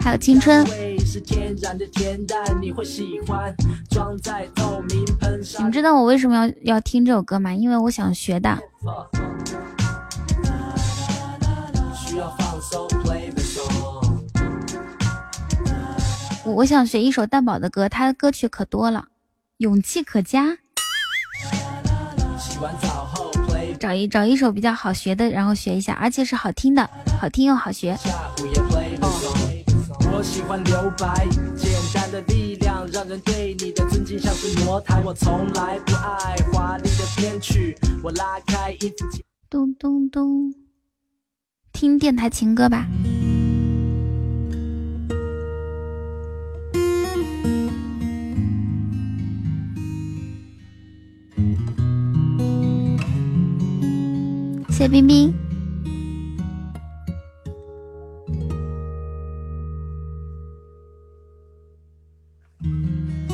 [0.00, 0.66] 还有青春。
[2.60, 2.72] 你。
[5.60, 7.54] 们，知道我为什么要要听这首歌吗？
[7.54, 8.58] 因为我想学的。
[16.44, 19.06] 我我想学一首蛋堡的歌，他的歌曲可多了，
[19.58, 20.58] 勇气可嘉。
[22.36, 22.91] 洗完澡
[23.82, 26.88] 找一找一首比较好学的，然后学一下，而且是好听的，
[27.20, 27.98] 好听又好学。
[30.14, 31.26] 我喜欢留白，
[31.56, 35.02] 简单的力量让人对你的尊敬像是魔台。
[35.04, 39.20] 我从来不爱华丽的编曲，我拉开音符键。
[39.50, 40.54] 咚咚咚，
[41.72, 42.86] 听电台情歌吧。
[54.72, 55.32] 谢谢冰冰。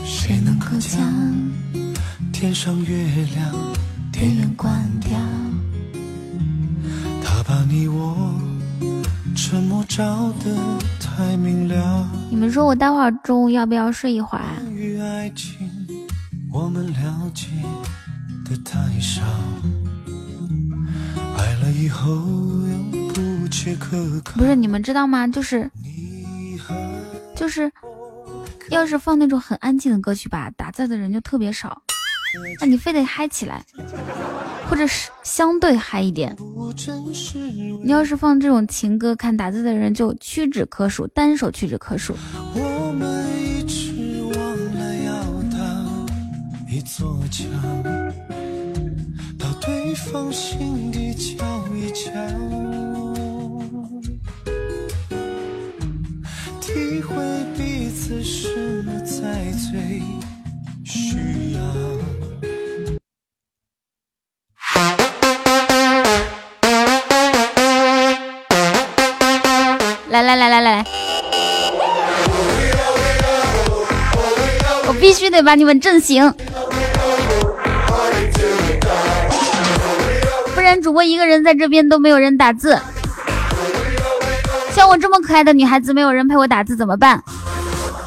[0.05, 1.01] 谁能够将
[2.33, 3.55] 天上月亮
[4.13, 5.17] 电源关掉？
[7.23, 8.35] 它把你我
[9.37, 10.57] 沉默照得
[10.99, 12.11] 太明了。
[12.29, 14.57] 你们说我待会儿中午要不要睡一会儿啊？
[14.59, 15.69] 关于爱情，
[16.53, 17.47] 我们了解
[18.45, 19.23] 的太少，
[23.15, 24.39] 不切可靠。
[24.39, 25.27] 不是你们知道吗？
[25.27, 25.71] 就是
[27.37, 27.71] 就是，
[28.71, 31.83] 要是放那种很安静的歌曲吧，打字的人就特别少。
[32.61, 33.65] 那你非得嗨起来，
[34.69, 36.37] 或者是相对嗨一点。
[37.83, 42.15] 你要是放这种情歌，看打字的人就屈指可数，单手屈指可数。
[42.55, 45.15] 我们一直忘了要
[45.51, 45.59] 搭
[46.69, 47.45] 一座桥，
[50.09, 51.45] 到对方心底瞧
[51.75, 52.11] 一瞧，
[56.61, 57.15] 体会
[57.57, 58.49] 彼此什
[58.85, 60.03] 么才最
[60.85, 61.61] 需要。
[70.11, 70.85] 来来来来来来，
[74.87, 76.35] 我必须得把你们震醒，
[80.81, 82.79] 主播一个人在这边都没有人打字。
[84.73, 87.23] 像我这么可爱的女孩子，没有人陪我打字怎么办？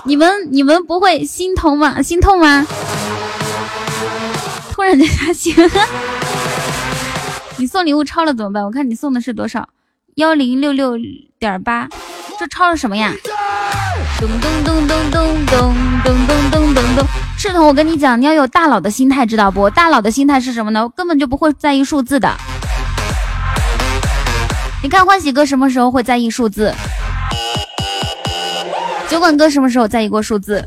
[0.06, 2.02] 你们你们不会心疼吗？
[2.02, 2.66] 心痛吗？
[4.72, 5.54] 突然间他醒，
[7.58, 8.64] 你送礼物超了怎么办？
[8.64, 9.68] 我看你送的是多少？
[10.16, 10.98] 幺零六六
[11.40, 11.88] 点八，
[12.40, 13.14] 这超了什么呀？
[14.20, 17.06] 咚咚咚咚咚咚咚咚咚咚咚！
[17.38, 19.70] 赤瞳，我跟你讲，你要有大佬的心态，知道不？
[19.70, 20.90] 大佬的心态是什么呢？
[20.96, 22.30] 根本就不会在意数字的。
[24.84, 26.74] 你看欢喜哥什么时候会在意数字？
[29.08, 30.64] 酒馆哥什么时候在意过数字？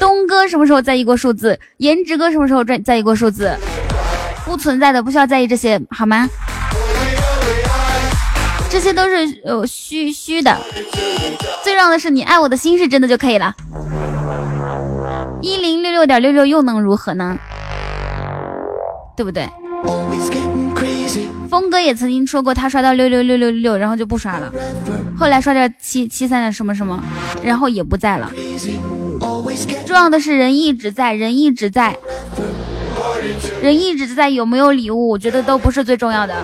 [0.00, 1.58] 东哥什么时候在意过数字？
[1.76, 3.54] 颜值哥什么时候在在意过数字？
[4.46, 6.26] 不存在的，不需要在意这些，好吗？
[8.70, 10.56] 这些都是呃虚虚的，
[11.62, 13.54] 最重要的是你爱我的心是真的就可以了。
[15.42, 17.36] 一零六六点六六又能如何呢？
[19.16, 19.48] 对不对？
[21.58, 24.52] 峰哥也曾经说过，他刷到六六六六六，然后就不刷了，
[25.18, 27.02] 后来刷到七七三的什么什么，
[27.42, 28.30] 然后也不在了。
[29.86, 31.96] 重要的是人一直在，人一直在，
[33.62, 36.34] 人一直在，有没有礼物，我觉得都不是最重要的。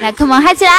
[0.00, 0.72] 来，come on，嗨起来！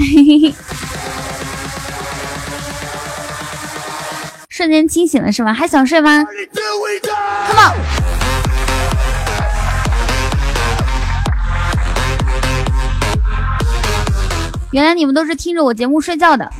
[4.48, 5.54] 瞬间清醒了是吗？
[5.54, 6.24] 还想睡吗
[7.46, 7.74] ？Come on！
[14.72, 16.50] 原来你们都是听着我节目睡觉的，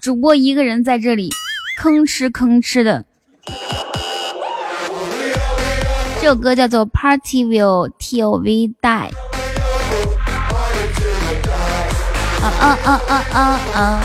[0.00, 1.30] 主播一个人在这里
[1.80, 3.04] 吭哧吭哧的。
[6.20, 9.10] 这首歌叫做《Party Will Till We Die》。
[12.42, 13.40] 啊啊啊啊啊
[13.74, 14.02] 啊！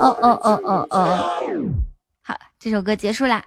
[0.00, 0.98] 哦哦哦哦哦，
[2.22, 3.44] 好，这首歌结束啦，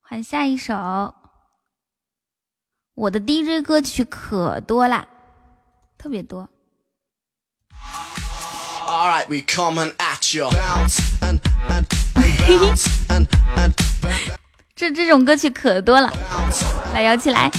[0.00, 1.14] 换下一首。
[2.94, 5.06] 我的 DJ 歌曲可多啦，
[5.98, 6.48] 特别多。
[14.76, 16.12] 这这种歌曲可多了，
[16.94, 17.50] 来摇起来，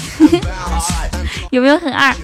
[1.51, 2.15] 有没有很二？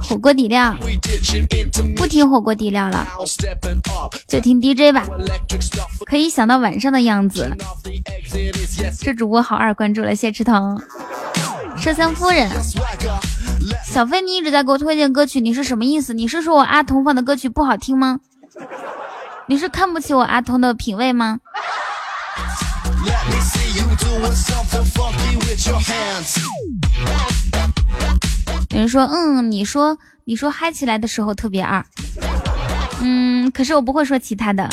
[0.00, 0.76] 火锅底料，
[1.96, 3.06] 不听火锅底料了，
[4.28, 5.04] 就听 DJ 吧。
[6.06, 7.50] 可以想到晚上的样子。
[9.00, 10.80] 这主播好二，关注了，谢吃疼。
[11.76, 12.48] 麝香夫人，
[13.84, 16.14] 小飞，你一直在给我推荐歌曲，你是什么意思？
[16.14, 18.20] 你是说我阿童放的歌曲不好听吗？
[19.46, 21.40] 你是看不起我阿童的品味吗？
[28.70, 31.84] 有人说，嗯，你说，你说嗨起来的时候特别二，
[33.00, 34.68] 嗯，可是我不会说其他的。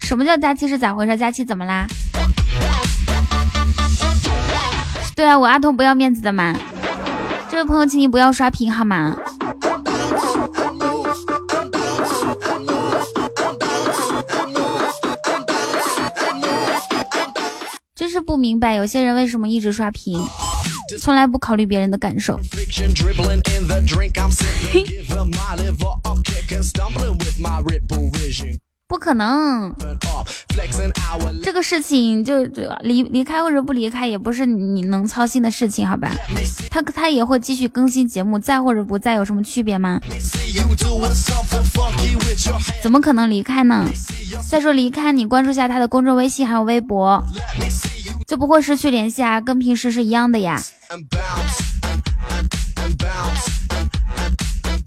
[0.00, 1.16] 什么叫佳期是咋回事？
[1.16, 1.86] 佳期怎么啦？
[5.16, 6.54] 对啊，我阿童不要面子的嘛。
[7.48, 9.16] 这位朋友，请你不要刷屏好吗？
[17.94, 20.20] 真是不明白，有些人为什么一直刷屏？
[21.00, 22.38] 从来不考虑别人的感受。
[28.86, 29.74] 不可能，
[31.42, 32.44] 这个事情就
[32.82, 36.10] 离离开或者不离开，也不是你能操心的事情，好吧？
[36.70, 39.98] 他他也会继续更新节目，在或者不在有什么区别吗？
[42.82, 43.88] 怎么可能离开呢？
[44.48, 47.24] 再说离开，你关注下他的公众微信还有微博，
[48.26, 50.62] 就不会失去联系啊，跟平时是一样的呀。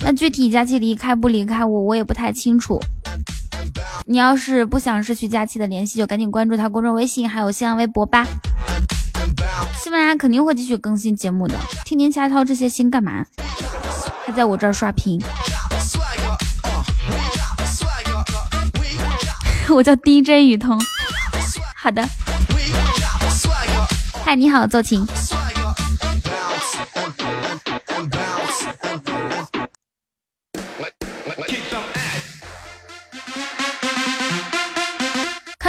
[0.02, 2.80] 那具体佳琪离开不离开我，我也不太清楚。
[4.06, 8.26] 你要是不想失去佳期的联系，就赶紧关注他公众微信，还有新浪微博吧。
[9.78, 11.56] 喜马拉肯定会继续更新节目的，
[11.86, 13.26] 天天瞎操这些心干嘛？
[14.26, 15.22] 还在我这儿刷屏？
[19.70, 20.82] 我叫 DJ 雨桐。
[21.76, 22.08] 好的。
[24.24, 25.06] 嗨，你好，奏琴。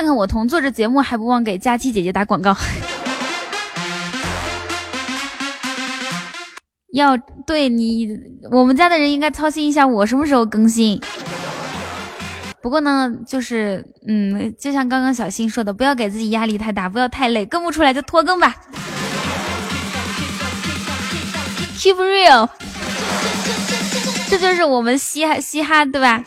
[0.09, 2.57] 看我同做着节目还不忘给佳期姐姐打广告，
[6.95, 7.15] 要
[7.47, 8.09] 对你
[8.51, 10.99] 我们家的人应该操心一下我什么时候更新。
[12.63, 18.57] 不过呢，就是嗯，就像刚刚小新说的，不要给自己压力太大，不要太累，更不出来就拖更吧。
[21.79, 22.49] Keep real，
[24.31, 26.25] 这就是我们嘻哈嘻哈对吧？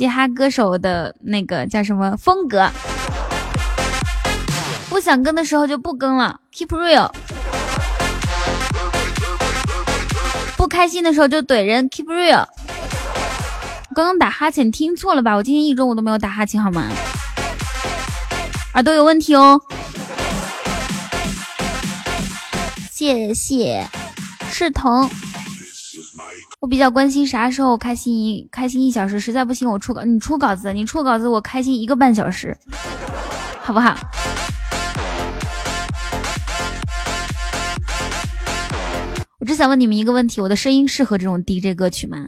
[0.00, 2.70] 嘻哈歌手的那个叫什么风格？
[4.88, 7.10] 不想更的时候就不更了，keep real。
[10.56, 12.46] 不开心的时候就怼人，keep real。
[13.94, 15.34] 刚刚打哈欠听错了吧？
[15.34, 16.88] 我今天一中午都没有打哈欠，好吗？
[18.72, 19.60] 耳朵有问题哦。
[22.90, 23.86] 谢谢，
[24.50, 25.10] 是疼。
[26.60, 32.54] 我比较关心啥时候开心一开心一小时，实在不行我出稿，你出稿子，你出稿子我开心一个半小时，
[33.62, 33.96] 好不好？
[39.38, 42.26] 我只想问你们一个问题：我的声音适合这种 DJ 歌曲吗？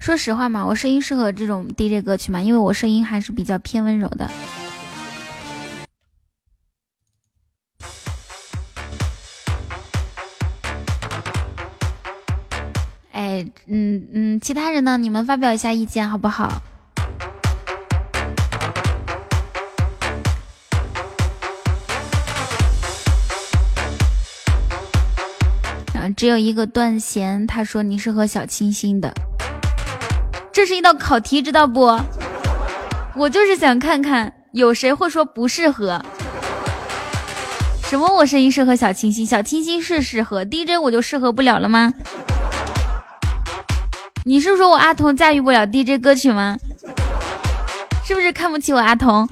[0.00, 2.40] 说实话嘛，我声音适合这种 DJ 歌曲吗？
[2.40, 4.28] 因为我声音还是比较偏温柔的。
[13.12, 14.96] 哎，嗯嗯，其他人呢？
[14.96, 16.62] 你们发表一下意见好不好？
[25.94, 29.12] 嗯，只有一个断弦，他说你适合小清新的。
[30.52, 31.98] 这是一道考题，知道不？
[33.16, 36.02] 我就是想看看有谁会说不适合。
[37.84, 38.12] 什么？
[38.14, 39.24] 我声音适合小清新？
[39.24, 41.92] 小清新是适合 DJ，我就适合不了了吗？
[44.24, 46.56] 你是说我阿童驾驭不了 DJ 歌曲吗？
[48.04, 49.28] 是不是看不起我阿童？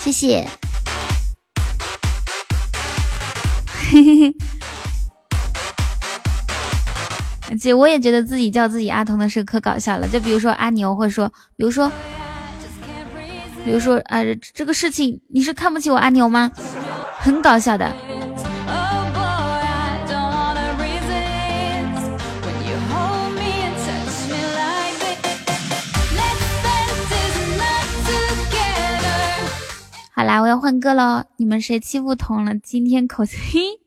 [0.00, 0.46] 谢谢。
[3.90, 4.34] 嘿嘿
[7.48, 10.08] 嘿，姐，我也觉得自己叫自己阿童的事可搞笑了。
[10.08, 11.90] 就比如说阿牛会说，比如说，
[13.64, 14.20] 比如说啊，
[14.52, 16.50] 这个事情你是看不起我阿牛吗？
[17.18, 17.94] 很搞笑的。
[30.16, 31.26] 好啦，我要换歌了。
[31.38, 32.54] 你们谁欺负童了？
[32.54, 33.80] 今天口气。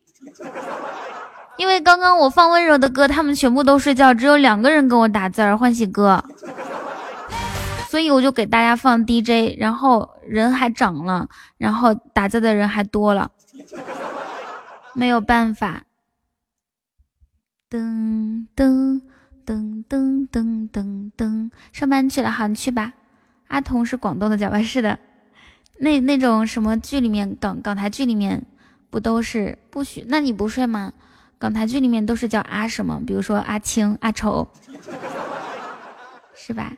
[1.56, 6.22] 因为刚刚我放温柔的歌，他们全部都睡觉，只有两个人跟我打字儿欢喜哥，
[7.88, 13.32] 所以我就给大家放 DJ，然后人还涨了，然后打字的人还多了，
[14.94, 15.84] 没有办法。
[17.70, 19.02] 噔噔
[19.45, 22.91] 噔噔噔噔噔，上班去了，好，你去吧。
[23.48, 24.62] 阿童是广东的，叫吧？
[24.62, 24.99] 是的。
[25.80, 28.45] 那那种什么剧里面港港台剧里面
[28.90, 30.04] 不都是不许？
[30.08, 30.94] 那你不睡吗？
[31.40, 32.99] 港台剧里面都是叫阿什么？
[33.06, 34.48] 比如说阿青、阿丑，
[36.34, 36.74] 是吧？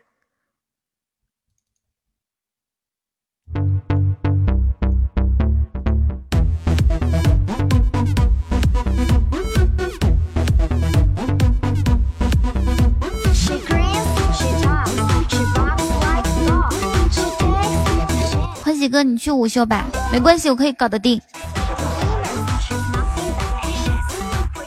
[18.79, 21.21] 吉哥，你去午休吧，没关系，我可以搞得定。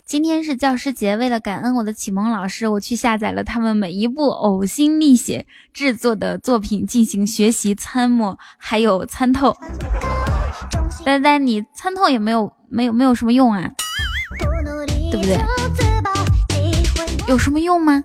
[0.05, 9.57] 今天是教师节，为了感恩我的启蒙老师，我去下载了他们每一部呕心沥血制作的作品进行学习、参谋，还有参透。
[11.03, 13.71] 呆呆，你参透也没有，没有，没有什么用啊，
[15.11, 15.41] 对不对？
[17.27, 18.03] 有什么用吗？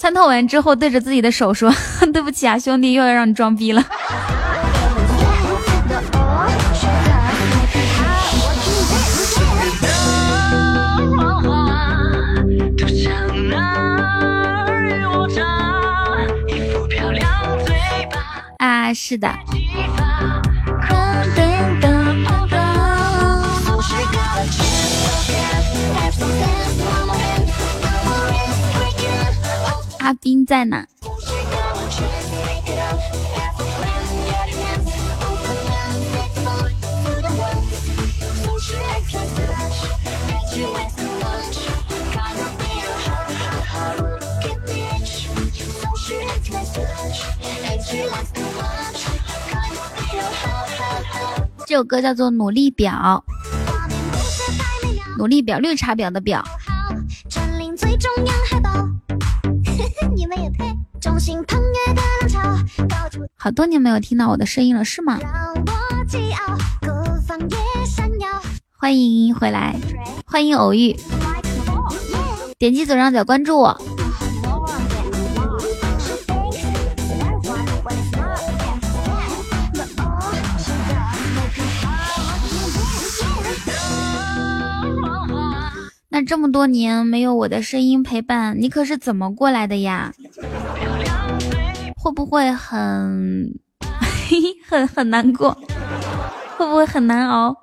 [0.00, 1.70] 参透完之后，对着自己的手说
[2.10, 3.84] ：“对不起啊，兄弟，又要让你装逼了。”
[18.56, 19.30] 啊，是的。
[30.10, 30.84] 阿斌在哪？
[51.64, 53.22] 这首歌叫做《努力表》，
[55.16, 56.44] 努力表，绿茶婊的表。
[63.36, 65.18] 好多年没有听到我的声音了，是吗？
[68.78, 69.76] 欢迎回来，
[70.26, 70.96] 欢迎偶遇，
[72.58, 73.99] 点击左上角关注我。
[86.24, 90.12] 这么多年没有我的声音陪伴，你可是怎么过来的呀？
[91.96, 93.52] 会不会很
[94.68, 95.56] 很很难过？
[96.56, 97.54] 会不会很难熬？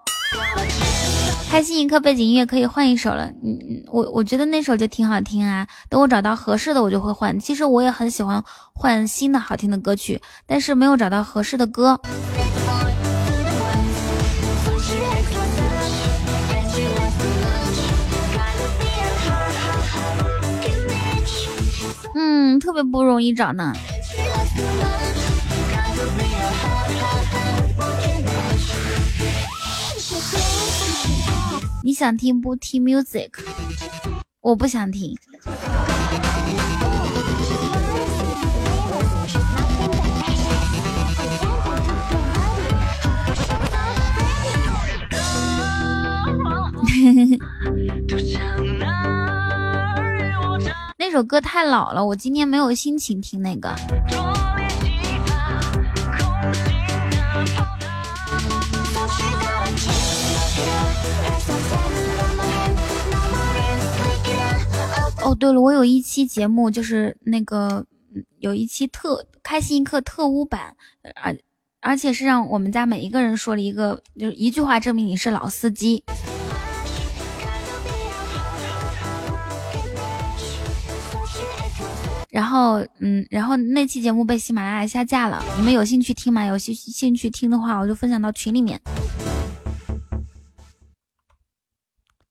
[1.49, 3.25] 开心一刻背景音乐可以换一首了。
[3.41, 3.57] 嗯，
[3.87, 5.65] 我我觉得那首就挺好听啊。
[5.89, 7.39] 等我找到合适的，我就会换。
[7.39, 8.43] 其实我也很喜欢
[8.73, 11.99] 换新的好听的歌曲，但是没有找到合适的歌。
[22.19, 23.71] 嗯，特别不容易找呢。
[31.83, 33.29] 你想听不听 music？
[34.41, 35.15] 我不想听。
[51.17, 53.69] 那首歌太老了，我今天没有心情听那个。
[65.23, 67.83] 哦，对了，我有一期节目，就是那个
[68.37, 70.75] 有一期特开心一刻特污版，
[71.15, 71.35] 而
[71.81, 76.03] 而且是让我们家每一个人说了一个，就是一句话证明你是老司机。
[82.37, 85.43] 然后，嗯，然后那期节目被喜马拉雅下架了。
[85.57, 86.45] 你们有兴趣听吗？
[86.45, 88.79] 有兴兴趣听的话，我就分享到群里面。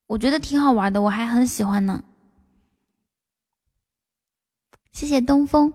[0.06, 2.04] 我觉得挺好玩的，我还很喜欢呢。
[4.92, 5.72] 谢谢东风。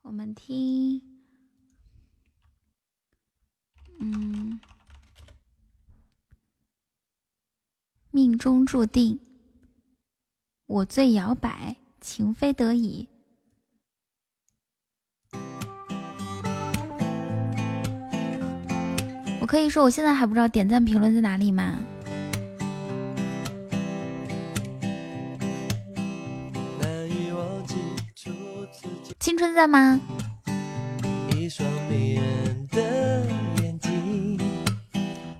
[0.00, 1.02] 我们听。
[4.00, 4.51] 嗯，
[8.14, 9.18] 命中注定，
[10.66, 13.08] 我最摇摆，情非得已。
[19.40, 21.78] 我可以说，我现在还不知道点赞评论在哪里吗？
[29.18, 29.98] 青春在吗？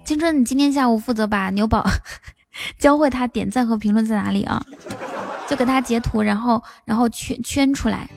[0.05, 1.85] 青春，你今天下午负责把牛宝
[2.83, 4.61] 教会他点赞和评论在哪里啊？
[5.49, 8.11] 就给他截图，然后然后圈圈出来。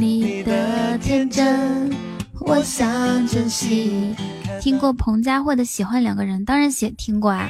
[0.00, 1.94] 你的天真，
[2.40, 4.16] 我想珍惜。
[4.60, 7.48] 听过彭佳慧的《喜欢两个人》，当然写听过啊。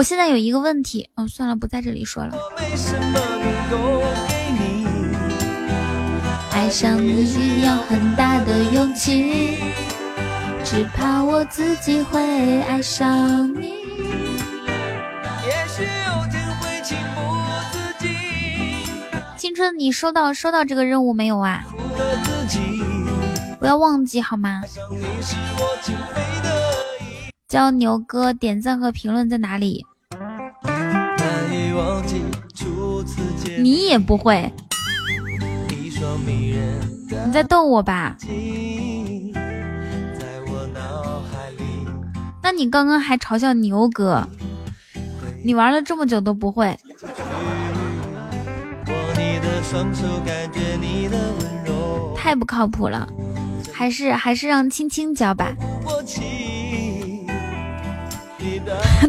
[0.00, 2.34] 我现在有一个问题，哦，算了，不在这里说了。
[6.50, 9.58] 爱上你要很大的勇气，
[10.64, 13.74] 只怕我自己会爱上你。
[19.36, 21.62] 青春，你收到收到这个任务没有啊？
[23.58, 24.62] 不要忘记好吗？
[27.46, 29.84] 教牛哥点赞和评论在哪里？
[33.70, 34.52] 你也不会？
[37.24, 38.16] 你在逗我吧？
[42.42, 44.26] 那你刚刚还嘲笑牛哥？
[45.44, 46.76] 你玩了这么久都不会？
[52.16, 53.08] 太不靠谱了，
[53.72, 55.54] 还是还是让青青教吧。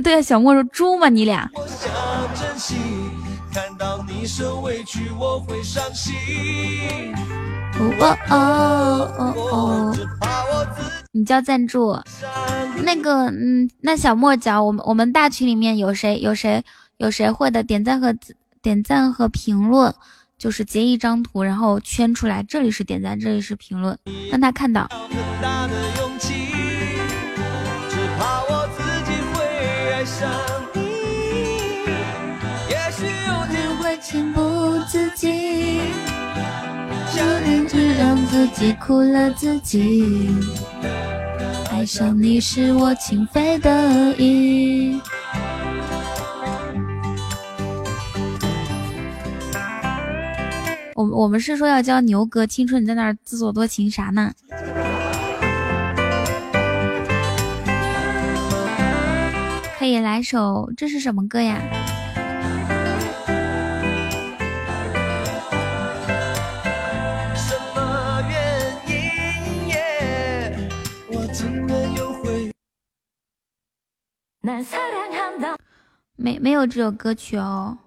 [0.04, 1.10] 对啊，小莫说猪吗？
[1.10, 1.50] 你俩。
[7.80, 8.36] 哦哦
[9.18, 9.96] 哦哦！
[11.12, 11.98] 你交赞助，
[12.84, 16.64] 那个嗯，那小莫教我们，我们大群里面有谁有谁
[16.98, 17.62] 有谁会的？
[17.64, 18.16] 点赞和
[18.62, 19.94] 点赞和评论，
[20.38, 23.98] 就是截一张图，然后圈出来，这里是点赞，这里是评论，
[24.30, 24.88] 让他看到。
[34.22, 35.80] 情不自禁，
[37.12, 37.22] 就
[37.68, 40.30] 只让自己苦了自己。
[41.72, 45.02] 爱上你是我情非得已。
[50.94, 54.32] 我我们是说要教牛哥青春，你在那儿自作多情啥呢？
[59.80, 61.60] 可以来首，这是什么歌呀？
[76.16, 77.78] 没没有这首歌曲哦。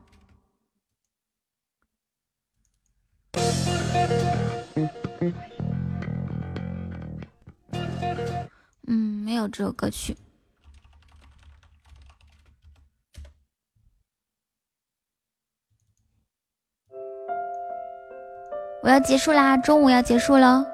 [8.86, 10.16] 嗯，没有这首歌曲。
[18.82, 20.73] 我要结束啦，中午要结束喽。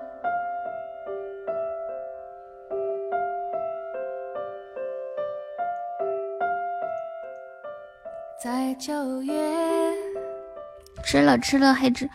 [8.71, 9.35] 在九月，
[11.05, 12.09] 吃了吃了，黑吃。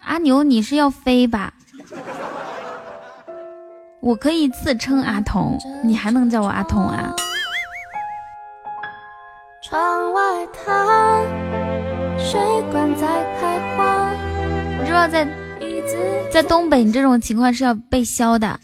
[0.00, 1.54] 阿牛，你是要飞吧？
[4.00, 7.14] 我可以自称阿童，你还能叫我阿童啊？
[9.62, 11.22] 窗外它
[12.18, 12.40] 水
[12.72, 13.06] 管在
[13.40, 14.10] 开花，
[14.80, 15.24] 你知道在
[16.28, 18.58] 在东北，你这种情况是要被削的，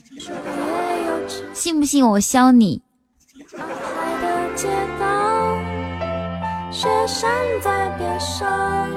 [1.52, 2.82] 信不信我削你？
[6.76, 7.30] 雪山
[7.62, 8.90] 在边上，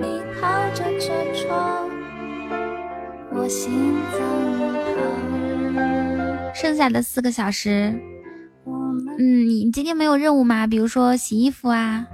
[0.00, 1.88] 你靠着车窗，
[3.30, 4.18] 我心脏
[5.76, 6.52] 旁。
[6.52, 7.94] 剩下的四个小时，
[9.16, 10.66] 嗯，你今天没有任务吗？
[10.66, 12.04] 比如说洗衣服啊，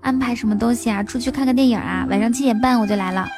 [0.00, 3.28] 安排什么东西啊，出去看个电影啊，晚上七点半我就来了。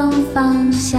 [0.00, 0.98] 有方向，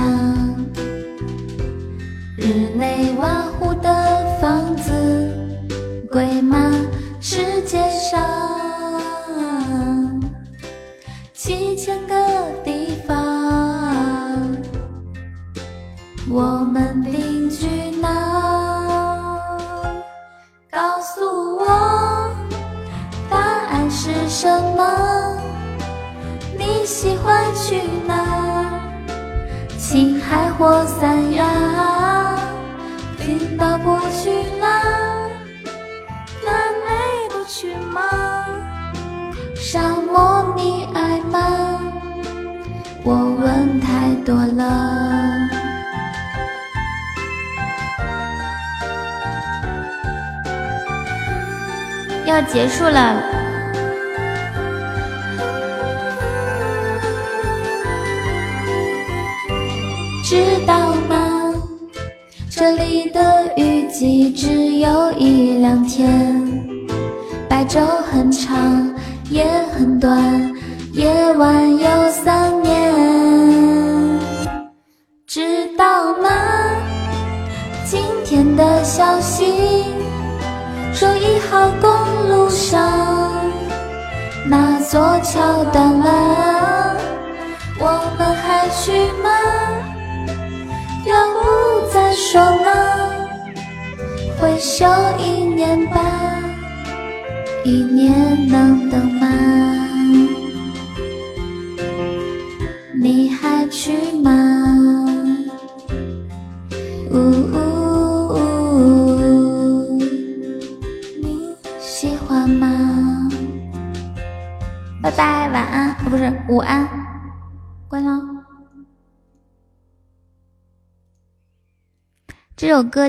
[52.82, 53.21] 住了。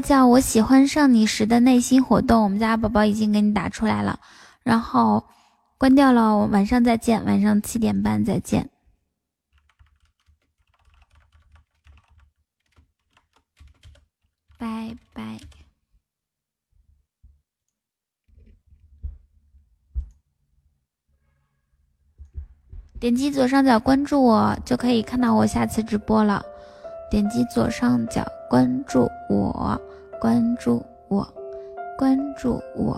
[0.02, 4.18] 叫我喜欢上你时的内心活动，我们家宝宝已经给你打出来了，
[4.62, 5.24] 然后
[5.78, 8.68] 关掉了，我晚上再见，晚上七点半再见。
[14.58, 15.38] 拜拜。
[23.00, 26.44] 点击左上角关注我，就可以看到我下次直播了。
[27.10, 29.80] 点击左上角关注我，
[30.22, 31.26] 关注我，
[31.98, 32.96] 关注我，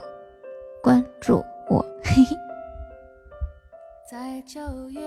[0.82, 1.82] 关注我。
[2.04, 2.36] 嘿嘿。
[4.06, 4.60] 在九
[4.90, 5.00] 月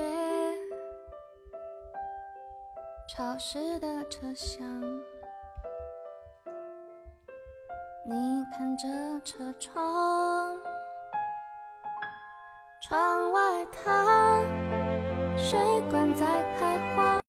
[3.08, 4.66] 潮湿的车厢，
[8.04, 8.88] 你看着
[9.24, 10.58] 车窗，
[12.82, 14.42] 窗外它
[15.38, 15.60] 水
[15.92, 16.26] 管在
[16.58, 17.22] 开花。